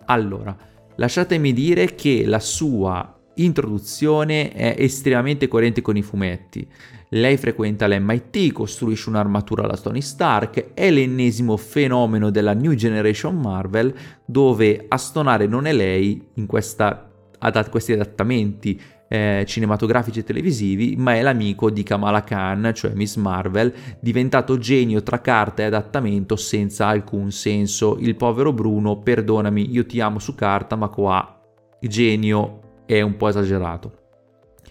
Allora, 0.06 0.56
lasciatemi 0.96 1.52
dire 1.52 1.94
che 1.94 2.24
la 2.26 2.40
sua 2.40 3.17
introduzione 3.44 4.52
è 4.52 4.74
estremamente 4.78 5.48
coerente 5.48 5.80
con 5.80 5.96
i 5.96 6.02
fumetti. 6.02 6.66
Lei 7.10 7.36
frequenta 7.36 7.86
l'MIT, 7.86 8.52
costruisce 8.52 9.08
un'armatura 9.08 9.64
alla 9.64 9.76
Tony 9.76 10.02
Stark, 10.02 10.74
è 10.74 10.90
l'ennesimo 10.90 11.56
fenomeno 11.56 12.30
della 12.30 12.52
New 12.52 12.74
Generation 12.74 13.36
Marvel 13.36 13.94
dove 14.24 14.84
a 14.86 14.96
stonare 14.98 15.46
non 15.46 15.66
è 15.66 15.72
lei 15.72 16.22
in 16.34 16.46
questa, 16.46 17.10
adat- 17.38 17.70
questi 17.70 17.92
adattamenti 17.92 18.78
eh, 19.08 19.44
cinematografici 19.46 20.18
e 20.18 20.24
televisivi, 20.24 20.94
ma 20.96 21.14
è 21.14 21.22
l'amico 21.22 21.70
di 21.70 21.82
Kamala 21.82 22.22
Khan, 22.22 22.72
cioè 22.74 22.92
Miss 22.92 23.16
Marvel, 23.16 23.72
diventato 24.00 24.58
genio 24.58 25.02
tra 25.02 25.20
carta 25.20 25.62
e 25.62 25.66
adattamento 25.66 26.36
senza 26.36 26.86
alcun 26.86 27.30
senso. 27.30 27.96
Il 27.98 28.16
povero 28.16 28.52
Bruno, 28.52 28.98
perdonami, 28.98 29.72
io 29.72 29.86
ti 29.86 29.98
amo 30.00 30.18
su 30.18 30.34
carta, 30.34 30.76
ma 30.76 30.88
qua 30.88 31.32
genio 31.80 32.57
è 32.96 33.02
un 33.02 33.18
po' 33.18 33.28
esagerato. 33.28 33.92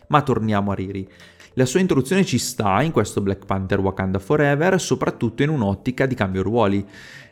Ma 0.08 0.24
torniamo 0.24 0.72
a 0.72 0.74
Riri. 0.74 1.08
La 1.54 1.66
sua 1.66 1.80
introduzione 1.80 2.26
ci 2.26 2.39
sta 2.39 2.82
in 2.82 2.91
questo 2.91 3.22
Black 3.22 3.46
Panther 3.46 3.80
Wakanda 3.80 4.18
Forever, 4.18 4.80
soprattutto 4.82 5.44
in 5.44 5.50
un'ottica 5.50 6.08
di 6.08 6.16
cambio 6.16 6.41
ruoli. 6.41 6.84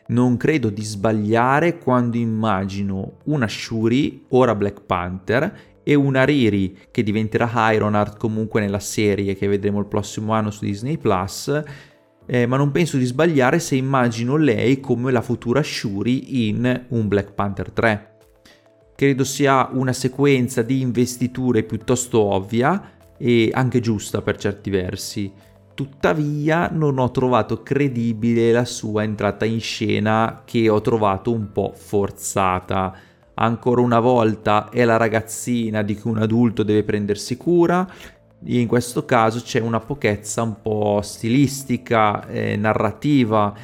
Non 0.08 0.36
credo 0.36 0.70
di 0.70 0.84
sbagliare 0.84 1.78
quando 1.78 2.18
immagino 2.18 3.18
una 3.24 3.48
Shuri, 3.48 4.26
ora 4.28 4.54
Black 4.54 4.82
Panther, 4.82 5.52
e 5.82 5.94
una 5.94 6.24
Riri 6.24 6.76
che 6.92 7.02
diventerà 7.02 7.72
Ironheart 7.72 8.16
comunque 8.16 8.60
nella 8.60 8.80
serie 8.80 9.34
che 9.34 9.48
vedremo 9.48 9.80
il 9.80 9.86
prossimo 9.86 10.32
anno 10.32 10.50
su 10.52 10.64
Disney 10.64 10.98
Plus, 10.98 11.62
eh, 12.26 12.46
ma 12.46 12.56
non 12.56 12.70
penso 12.70 12.96
di 12.96 13.04
sbagliare 13.04 13.58
se 13.58 13.74
immagino 13.74 14.36
lei 14.36 14.78
come 14.78 15.10
la 15.10 15.22
futura 15.22 15.62
Shuri 15.64 16.48
in 16.48 16.86
un 16.88 17.08
Black 17.08 17.32
Panther 17.32 17.70
3. 17.70 18.15
Credo 18.96 19.24
sia 19.24 19.68
una 19.72 19.92
sequenza 19.92 20.62
di 20.62 20.80
investiture 20.80 21.64
piuttosto 21.64 22.18
ovvia 22.18 22.92
e 23.18 23.50
anche 23.52 23.80
giusta 23.80 24.22
per 24.22 24.38
certi 24.38 24.70
versi. 24.70 25.30
Tuttavia 25.74 26.70
non 26.72 26.98
ho 26.98 27.10
trovato 27.10 27.62
credibile 27.62 28.52
la 28.52 28.64
sua 28.64 29.02
entrata 29.02 29.44
in 29.44 29.60
scena 29.60 30.40
che 30.46 30.70
ho 30.70 30.80
trovato 30.80 31.30
un 31.30 31.52
po' 31.52 31.74
forzata. 31.76 32.94
Ancora 33.34 33.82
una 33.82 34.00
volta 34.00 34.70
è 34.70 34.82
la 34.86 34.96
ragazzina 34.96 35.82
di 35.82 35.94
cui 35.94 36.12
un 36.12 36.22
adulto 36.22 36.62
deve 36.62 36.82
prendersi 36.82 37.36
cura 37.36 37.86
in 38.44 38.66
questo 38.68 39.04
caso 39.04 39.40
c'è 39.40 39.60
una 39.60 39.80
pochezza 39.80 40.42
un 40.42 40.60
po' 40.60 41.00
stilistica, 41.02 42.26
eh, 42.28 42.56
narrativa 42.56 43.54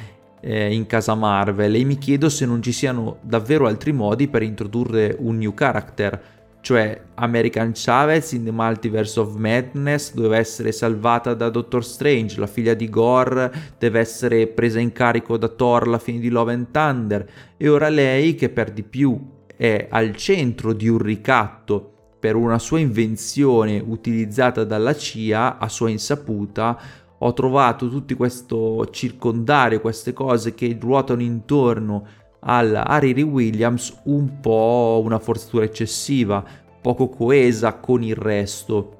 eh, 0.43 0.73
in 0.73 0.85
casa 0.85 1.15
Marvel. 1.15 1.73
E 1.73 1.83
mi 1.85 1.97
chiedo 1.97 2.29
se 2.29 2.45
non 2.45 2.61
ci 2.61 2.73
siano 2.73 3.17
davvero 3.21 3.65
altri 3.65 3.93
modi 3.93 4.27
per 4.27 4.43
introdurre 4.43 5.15
un 5.17 5.37
new 5.37 5.53
character, 5.53 6.21
cioè 6.59 7.01
American 7.15 7.71
Chavez 7.73 8.31
in 8.33 8.43
The 8.45 8.51
Multiverse 8.51 9.19
of 9.19 9.35
Madness 9.35 10.13
doveva 10.13 10.37
essere 10.37 10.71
salvata 10.71 11.33
da 11.33 11.49
Doctor 11.49 11.83
Strange, 11.83 12.39
la 12.39 12.47
figlia 12.47 12.73
di 12.73 12.89
Gore 12.89 13.51
deve 13.77 13.99
essere 13.99 14.47
presa 14.47 14.79
in 14.79 14.93
carico 14.93 15.37
da 15.37 15.49
Thor 15.49 15.83
alla 15.83 15.99
fine 15.99 16.19
di 16.19 16.29
Love 16.29 16.53
and 16.53 16.67
Thunder. 16.71 17.29
E 17.57 17.67
ora 17.67 17.89
lei 17.89 18.35
che 18.35 18.49
per 18.49 18.71
di 18.71 18.83
più 18.83 19.19
è 19.55 19.87
al 19.89 20.15
centro 20.15 20.73
di 20.73 20.87
un 20.87 20.99
ricatto 20.99 21.89
per 22.23 22.35
una 22.35 22.57
sua 22.57 22.79
invenzione 22.79 23.83
utilizzata 23.85 24.63
dalla 24.63 24.95
CIA 24.95 25.57
a 25.57 25.67
sua 25.67 25.89
insaputa, 25.89 26.79
ho 27.25 27.33
trovato 27.33 27.89
tutto 27.89 28.15
questo 28.15 28.89
circondario, 28.91 29.79
queste 29.79 30.11
cose 30.11 30.53
che 30.53 30.77
ruotano 30.79 31.21
intorno 31.21 32.05
alla 32.41 32.85
Harry 32.85 33.21
Williams 33.21 34.01
un 34.05 34.41
po' 34.41 35.01
una 35.03 35.19
forzatura 35.19 35.63
eccessiva, 35.63 36.43
poco 36.81 37.07
coesa 37.07 37.75
con 37.75 38.03
il 38.03 38.15
resto. 38.15 38.97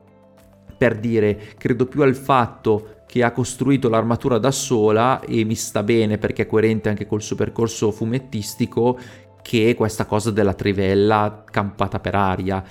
Per 0.78 1.00
dire, 1.00 1.54
credo 1.58 1.86
più 1.86 2.02
al 2.02 2.16
fatto 2.16 3.04
che 3.06 3.24
ha 3.24 3.32
costruito 3.32 3.90
l'armatura 3.90 4.38
da 4.38 4.52
sola 4.52 5.20
e 5.20 5.44
mi 5.44 5.56
sta 5.56 5.84
bene 5.84 6.18
perché 6.18 6.44
è 6.44 6.48
coerente 6.48 6.88
anche 6.88 7.06
col 7.06 7.22
suo 7.22 7.36
percorso 7.36 7.92
fumettistico 7.92 8.98
che 9.42 9.76
questa 9.76 10.06
cosa 10.06 10.32
della 10.32 10.54
trivella 10.54 11.44
campata 11.50 12.00
per 12.00 12.16
aria. 12.16 12.64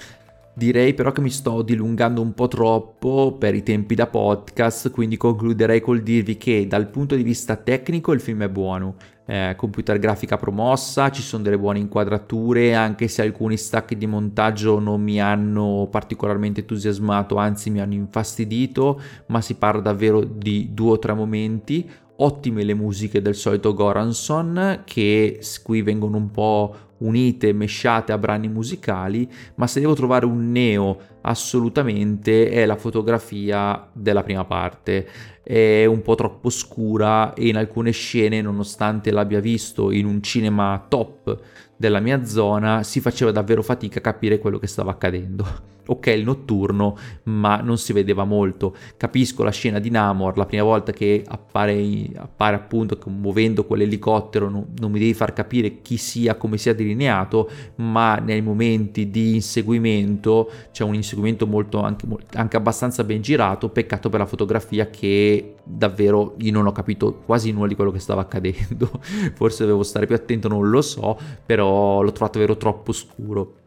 Direi 0.54 0.92
però 0.92 1.12
che 1.12 1.22
mi 1.22 1.30
sto 1.30 1.62
dilungando 1.62 2.20
un 2.20 2.34
po' 2.34 2.46
troppo 2.46 3.36
per 3.38 3.54
i 3.54 3.62
tempi 3.62 3.94
da 3.94 4.06
podcast, 4.06 4.90
quindi 4.90 5.16
concluderei 5.16 5.80
col 5.80 6.02
dirvi 6.02 6.36
che 6.36 6.66
dal 6.66 6.88
punto 6.88 7.16
di 7.16 7.22
vista 7.22 7.56
tecnico 7.56 8.12
il 8.12 8.20
film 8.20 8.42
è 8.42 8.50
buono, 8.50 8.96
eh, 9.24 9.54
computer 9.56 9.98
grafica 9.98 10.36
promossa, 10.36 11.10
ci 11.10 11.22
sono 11.22 11.42
delle 11.42 11.58
buone 11.58 11.78
inquadrature, 11.78 12.74
anche 12.74 13.08
se 13.08 13.22
alcuni 13.22 13.56
stacchi 13.56 13.96
di 13.96 14.06
montaggio 14.06 14.78
non 14.78 15.00
mi 15.00 15.18
hanno 15.22 15.88
particolarmente 15.90 16.60
entusiasmato, 16.60 17.36
anzi 17.36 17.70
mi 17.70 17.80
hanno 17.80 17.94
infastidito, 17.94 19.00
ma 19.28 19.40
si 19.40 19.54
parla 19.54 19.80
davvero 19.80 20.22
di 20.22 20.68
due 20.74 20.90
o 20.92 20.98
tre 20.98 21.14
momenti. 21.14 21.88
Ottime 22.24 22.62
le 22.62 22.74
musiche 22.74 23.20
del 23.20 23.34
solito 23.34 23.74
Goranson, 23.74 24.82
che 24.84 25.40
qui 25.64 25.82
vengono 25.82 26.18
un 26.18 26.30
po' 26.30 26.76
unite, 26.98 27.52
mesciate 27.52 28.12
a 28.12 28.18
brani 28.18 28.46
musicali, 28.46 29.28
ma 29.56 29.66
se 29.66 29.80
devo 29.80 29.94
trovare 29.94 30.24
un 30.24 30.52
neo 30.52 30.98
assolutamente 31.22 32.48
è 32.48 32.64
la 32.64 32.76
fotografia 32.76 33.88
della 33.92 34.22
prima 34.22 34.44
parte. 34.44 35.08
È 35.42 35.84
un 35.84 36.00
po' 36.02 36.14
troppo 36.14 36.48
scura 36.48 37.34
e 37.34 37.48
in 37.48 37.56
alcune 37.56 37.90
scene, 37.90 38.40
nonostante 38.40 39.10
l'abbia 39.10 39.40
visto 39.40 39.90
in 39.90 40.06
un 40.06 40.22
cinema 40.22 40.86
top 40.88 41.40
della 41.76 41.98
mia 41.98 42.24
zona, 42.24 42.84
si 42.84 43.00
faceva 43.00 43.32
davvero 43.32 43.64
fatica 43.64 43.98
a 43.98 44.02
capire 44.02 44.38
quello 44.38 44.60
che 44.60 44.68
stava 44.68 44.92
accadendo 44.92 45.44
ok 45.86 46.06
il 46.08 46.24
notturno, 46.24 46.96
ma 47.24 47.56
non 47.56 47.78
si 47.78 47.92
vedeva 47.92 48.24
molto. 48.24 48.74
Capisco 48.96 49.42
la 49.42 49.50
scena 49.50 49.78
di 49.78 49.90
Namor, 49.90 50.36
la 50.36 50.46
prima 50.46 50.62
volta 50.62 50.92
che 50.92 51.24
appare, 51.26 52.08
appare 52.16 52.56
appunto 52.56 52.98
muovendo 53.06 53.64
quell'elicottero, 53.64 54.48
non, 54.48 54.66
non, 54.78 54.90
mi 54.90 54.98
devi 54.98 55.14
far 55.14 55.32
capire 55.32 55.80
chi 55.82 55.96
sia, 55.96 56.36
come 56.36 56.58
sia 56.58 56.74
delineato, 56.74 57.50
ma 57.76 58.16
nei 58.16 58.42
momenti 58.42 59.10
di 59.10 59.34
inseguimento 59.34 60.50
c'è 60.70 60.84
un 60.84 60.94
inseguimento 60.94 61.46
molto, 61.46 61.80
anche, 61.80 62.06
anche 62.34 62.56
abbastanza 62.56 63.04
ben 63.04 63.20
girato, 63.22 63.68
peccato 63.68 64.08
per 64.08 64.20
la 64.20 64.26
fotografia 64.26 64.88
che 64.88 65.56
davvero 65.64 66.34
io 66.38 66.52
non 66.52 66.66
ho 66.66 66.72
capito 66.72 67.22
quasi 67.24 67.52
nulla 67.52 67.68
di 67.68 67.74
quello 67.74 67.90
che 67.90 67.98
stava 67.98 68.22
accadendo, 68.22 68.90
forse 69.34 69.64
dovevo 69.64 69.82
stare 69.82 70.06
più 70.06 70.14
attento, 70.14 70.48
non 70.48 70.68
lo 70.68 70.82
so, 70.82 71.18
però 71.44 72.02
l'ho 72.02 72.12
trovato 72.12 72.38
davvero 72.38 72.56
troppo 72.56 72.92
scuro. 72.92 73.60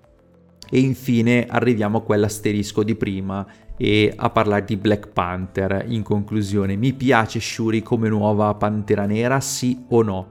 E 0.75 0.79
infine 0.79 1.45
arriviamo 1.47 1.99
a 1.99 2.01
quell'asterisco 2.01 2.83
di 2.83 2.95
prima 2.95 3.47
e 3.77 4.11
a 4.13 4.29
parlare 4.29 4.65
di 4.65 4.75
Black 4.75 5.07
Panther. 5.07 5.85
In 5.87 6.03
conclusione, 6.03 6.75
mi 6.75 6.91
piace 6.91 7.39
Shuri 7.39 7.81
come 7.81 8.09
nuova 8.09 8.53
Pantera 8.55 9.05
Nera, 9.05 9.39
sì 9.39 9.85
o 9.87 10.01
no? 10.01 10.27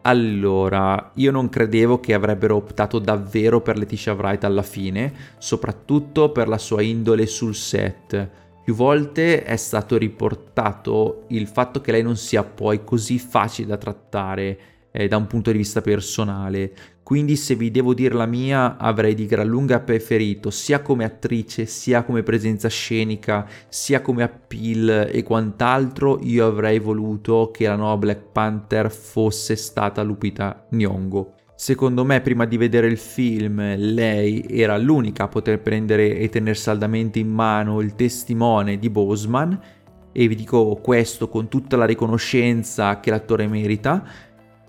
Allora, 0.00 1.10
io 1.16 1.30
non 1.30 1.50
credevo 1.50 2.00
che 2.00 2.14
avrebbero 2.14 2.56
optato 2.56 2.98
davvero 2.98 3.60
per 3.60 3.76
Letitia 3.76 4.14
Wright 4.14 4.44
alla 4.44 4.62
fine, 4.62 5.12
soprattutto 5.36 6.32
per 6.32 6.48
la 6.48 6.56
sua 6.56 6.80
indole 6.80 7.26
sul 7.26 7.54
set. 7.54 8.30
Più 8.64 8.74
volte 8.74 9.44
è 9.44 9.56
stato 9.56 9.98
riportato 9.98 11.24
il 11.28 11.46
fatto 11.46 11.82
che 11.82 11.92
lei 11.92 12.02
non 12.02 12.16
sia 12.16 12.44
poi 12.44 12.82
così 12.82 13.18
facile 13.18 13.68
da 13.68 13.76
trattare 13.76 14.58
eh, 14.90 15.08
da 15.08 15.16
un 15.16 15.26
punto 15.26 15.50
di 15.50 15.58
vista 15.58 15.80
personale. 15.80 16.72
Quindi 17.02 17.34
se 17.34 17.56
vi 17.56 17.72
devo 17.72 17.92
dire 17.92 18.14
la 18.14 18.26
mia, 18.26 18.76
avrei 18.76 19.14
di 19.14 19.26
gran 19.26 19.48
lunga 19.48 19.80
preferito 19.80 20.50
sia 20.50 20.80
come 20.80 21.04
attrice, 21.04 21.66
sia 21.66 22.04
come 22.04 22.22
presenza 22.22 22.68
scenica, 22.68 23.48
sia 23.68 24.00
come 24.00 24.22
appeal 24.22 25.08
e 25.10 25.22
quant'altro, 25.24 26.20
io 26.22 26.46
avrei 26.46 26.78
voluto 26.78 27.50
che 27.52 27.66
la 27.66 27.74
nuova 27.74 27.96
Black 27.96 28.30
Panther 28.30 28.92
fosse 28.92 29.56
stata 29.56 30.02
Lupita 30.02 30.66
Nyong'o. 30.70 31.34
Secondo 31.56 32.04
me, 32.04 32.20
prima 32.20 32.46
di 32.46 32.56
vedere 32.56 32.86
il 32.86 32.96
film, 32.96 33.74
lei 33.76 34.46
era 34.48 34.78
l'unica 34.78 35.24
a 35.24 35.28
poter 35.28 35.60
prendere 35.60 36.16
e 36.16 36.28
tenere 36.28 36.54
saldamente 36.54 37.18
in 37.18 37.28
mano 37.28 37.80
il 37.80 37.94
testimone 37.96 38.78
di 38.78 38.88
Boseman, 38.88 39.60
e 40.12 40.26
vi 40.26 40.34
dico 40.34 40.76
questo 40.76 41.28
con 41.28 41.48
tutta 41.48 41.76
la 41.76 41.84
riconoscenza 41.84 42.98
che 42.98 43.10
l'attore 43.10 43.46
merita 43.46 44.04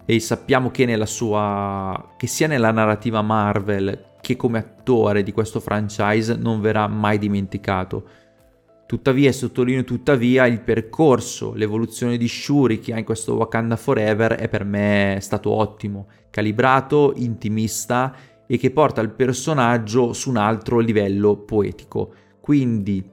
e 0.05 0.19
sappiamo 0.19 0.71
che, 0.71 0.85
nella 0.85 1.05
sua, 1.05 2.13
che 2.17 2.27
sia 2.27 2.47
nella 2.47 2.71
narrativa 2.71 3.21
Marvel 3.21 4.09
che 4.21 4.35
come 4.35 4.59
attore 4.59 5.23
di 5.23 5.31
questo 5.31 5.59
franchise 5.59 6.35
non 6.35 6.61
verrà 6.61 6.87
mai 6.87 7.17
dimenticato. 7.17 8.03
Tuttavia, 8.85 9.29
e 9.29 9.33
sottolineo 9.33 9.83
tuttavia, 9.83 10.45
il 10.45 10.61
percorso, 10.61 11.53
l'evoluzione 11.53 12.17
di 12.17 12.27
Shuri 12.27 12.79
che 12.79 12.93
ha 12.93 12.97
in 12.97 13.05
questo 13.05 13.35
Wakanda 13.35 13.77
Forever 13.77 14.33
è 14.33 14.49
per 14.49 14.65
me 14.65 15.17
stato 15.21 15.49
ottimo, 15.51 16.07
calibrato, 16.29 17.13
intimista 17.15 18.13
e 18.45 18.57
che 18.57 18.71
porta 18.71 19.01
il 19.01 19.11
personaggio 19.11 20.13
su 20.13 20.29
un 20.29 20.37
altro 20.37 20.79
livello 20.79 21.37
poetico. 21.37 22.13
Quindi 22.41 23.10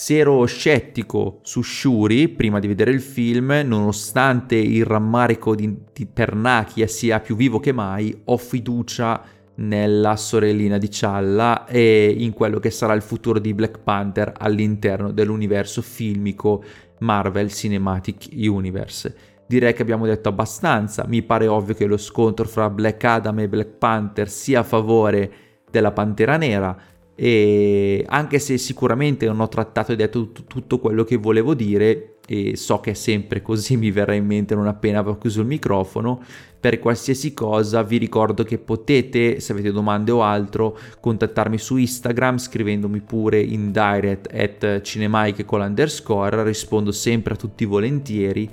se 0.00 0.16
ero 0.16 0.44
scettico 0.44 1.40
su 1.42 1.60
Shuri 1.60 2.28
prima 2.28 2.60
di 2.60 2.68
vedere 2.68 2.92
il 2.92 3.00
film, 3.00 3.62
nonostante 3.64 4.54
il 4.54 4.84
rammarico 4.84 5.56
di, 5.56 5.76
di 5.92 6.06
Pernacchia 6.06 6.86
sia 6.86 7.18
più 7.18 7.34
vivo 7.34 7.58
che 7.58 7.72
mai, 7.72 8.16
ho 8.26 8.36
fiducia 8.36 9.20
nella 9.56 10.14
sorellina 10.14 10.78
di 10.78 10.86
Challa 10.88 11.66
e 11.66 12.14
in 12.16 12.32
quello 12.32 12.60
che 12.60 12.70
sarà 12.70 12.92
il 12.92 13.02
futuro 13.02 13.40
di 13.40 13.52
Black 13.52 13.80
Panther 13.80 14.34
all'interno 14.38 15.10
dell'universo 15.10 15.82
filmico 15.82 16.62
Marvel 17.00 17.50
Cinematic 17.50 18.28
Universe. 18.34 19.16
Direi 19.48 19.74
che 19.74 19.82
abbiamo 19.82 20.06
detto 20.06 20.28
abbastanza, 20.28 21.06
mi 21.08 21.22
pare 21.22 21.48
ovvio 21.48 21.74
che 21.74 21.86
lo 21.86 21.96
scontro 21.96 22.46
fra 22.46 22.70
Black 22.70 23.02
Adam 23.02 23.40
e 23.40 23.48
Black 23.48 23.70
Panther 23.70 24.28
sia 24.30 24.60
a 24.60 24.62
favore 24.62 25.32
della 25.68 25.90
Pantera 25.90 26.36
Nera, 26.36 26.76
e 27.20 28.04
anche 28.06 28.38
se 28.38 28.58
sicuramente 28.58 29.26
non 29.26 29.40
ho 29.40 29.48
trattato 29.48 29.90
e 29.90 29.96
detto 29.96 30.30
tutto, 30.30 30.42
tutto 30.46 30.78
quello 30.78 31.02
che 31.02 31.16
volevo 31.16 31.52
dire 31.52 32.18
e 32.24 32.54
so 32.54 32.78
che 32.78 32.92
è 32.92 32.94
sempre 32.94 33.42
così 33.42 33.74
mi 33.76 33.90
verrà 33.90 34.14
in 34.14 34.24
mente 34.24 34.54
non 34.54 34.68
appena 34.68 35.00
avrò 35.00 35.18
chiuso 35.18 35.40
il 35.40 35.48
microfono 35.48 36.22
per 36.60 36.78
qualsiasi 36.78 37.34
cosa 37.34 37.82
vi 37.82 37.96
ricordo 37.96 38.44
che 38.44 38.58
potete 38.58 39.40
se 39.40 39.50
avete 39.50 39.72
domande 39.72 40.12
o 40.12 40.22
altro 40.22 40.78
contattarmi 41.00 41.58
su 41.58 41.76
Instagram 41.76 42.38
scrivendomi 42.38 43.00
pure 43.00 43.40
in 43.40 43.72
direct 43.72 44.32
at 44.32 44.80
cinemaiche 44.82 45.44
con 45.44 45.58
l'underscore 45.58 46.44
rispondo 46.44 46.92
sempre 46.92 47.34
a 47.34 47.36
tutti 47.36 47.64
volentieri 47.64 48.48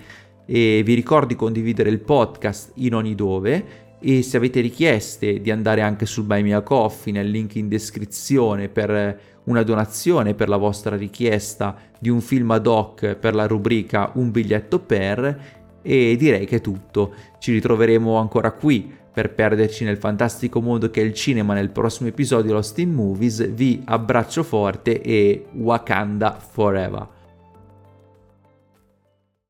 e 0.48 0.82
vi 0.84 0.94
ricordo 0.96 1.28
di 1.28 1.36
condividere 1.36 1.92
il 1.92 2.00
podcast 2.00 2.72
in 2.76 2.96
ogni 2.96 3.14
dove 3.14 3.85
e 4.00 4.22
se 4.22 4.38
avete 4.38 4.62
richieste 4.62 5.42
di 5.42 5.52
andare 5.52 5.82
anche 5.82 6.06
sul 6.06 6.26
Buy 6.26 6.44
Me 6.44 6.54
a 6.54 6.62
Coffee 6.62 7.14
nel 7.14 7.30
link 7.30 7.56
in 7.56 7.68
descrizione 7.68 8.70
per 8.70 9.20
una 9.46 9.64
donazione 9.64 10.34
per 10.34 10.50
la 10.50 10.58
vostra 10.58 10.96
richiesta 10.96 11.76
di 12.00 12.10
un 12.10 12.22
film 12.22 12.52
ad 12.52 12.68
hoc 12.68 13.16
per 13.16 13.36
la 13.36 13.48
rubrica 13.48 14.12
Un 14.16 14.32
biglietto 14.32 14.80
per 14.80 15.64
e 15.82 16.16
direi 16.18 16.46
che 16.46 16.58
è 16.58 16.62
tutto. 16.62 17.14
Ci 17.38 17.52
ritroveremo 17.52 18.16
ancora 18.16 18.52
qui 18.52 18.92
per 19.16 19.34
perderci 19.34 19.84
nel 19.86 19.98
fantastico 19.98 20.60
mondo 20.60 20.90
che 20.90 21.02
è 21.02 21.04
il 21.04 21.14
cinema 21.14 21.54
nel 21.54 21.70
prossimo 21.70 22.10
episodio 22.10 22.54
Lost 22.54 22.80
in 22.80 22.92
Movies. 22.92 23.48
Vi 23.50 23.82
abbraccio 23.86 24.44
forte 24.44 25.02
e 25.02 25.46
Wakanda 25.54 26.38
Forever. 26.38 27.15